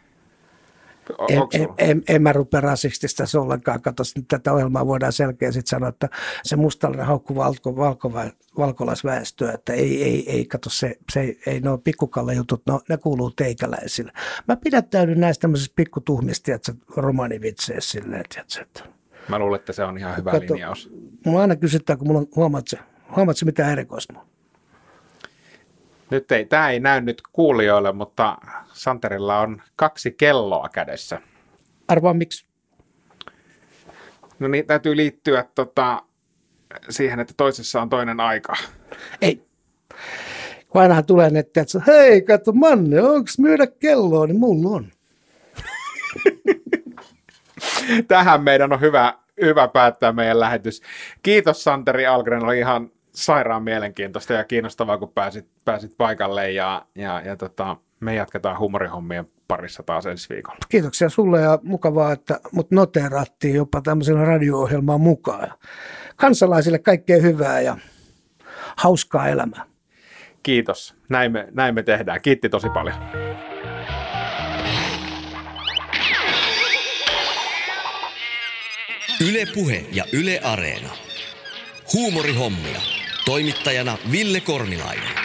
[1.30, 3.82] En, en, en, en mä rupea rasistista tässä ollenkaan.
[3.82, 6.10] Kato, tätä ohjelmaa voidaan selkeä sitten sanoa, että
[6.43, 8.12] se mustalainen haukku valko, valko,
[8.58, 12.97] valkolaisväestöä, että ei, ei, ei kato, se, se ei, ne on pikkukalle jutut, no, ne
[12.97, 14.12] kuuluu teikäläisille.
[14.47, 18.93] Mä pidättäydyn näistä tämmöisistä pikkutuhmista, että romanivitseissä silleen, tiedätkö, että
[19.30, 20.54] Mä luulen, että se on ihan hyvä Kato.
[20.54, 20.89] linjaus.
[21.26, 22.78] mulla aina kysytään, kun mulla on, huomaat se,
[23.16, 24.33] huomaat se mitä erikoista mulla?
[26.10, 28.38] Nyt ei, tämä ei näy nyt kuulijoille, mutta
[28.74, 31.22] Santerilla on kaksi kelloa kädessä.
[31.88, 32.45] Arvaa miksi?
[34.39, 36.04] No niin, täytyy liittyä tota,
[36.89, 38.54] siihen, että toisessa on toinen aika.
[39.22, 39.45] Ei.
[40.70, 44.88] Kun ainahan tulee ne, että hei, kato Manne, onko myydä kelloa, niin mulla on.
[48.08, 50.82] Tähän meidän on hyvä, hyvä päättää meidän lähetys.
[51.24, 57.22] Kiitos Santeri Algren, oli ihan sairaan mielenkiintoista ja kiinnostavaa, kun pääsit, pääsit paikalle ja, ja,
[57.26, 60.57] ja tota, me jatketaan huumorihommien parissa taas ensi viikolla.
[60.70, 65.51] Kiitoksia sulle ja mukavaa, että mut noteerattiin jopa tämmöisellä radio-ohjelmaan mukaan.
[66.16, 67.78] Kansalaisille kaikkea hyvää ja
[68.76, 69.66] hauskaa elämää.
[70.43, 72.22] Kiitos, näin me, näin me tehdään.
[72.22, 72.95] Kiitti tosi paljon.
[79.30, 80.89] Yle Puhe ja Yle Areena.
[81.93, 83.03] Huumorihommia.
[83.26, 85.23] Toimittajana Ville Kornilainen.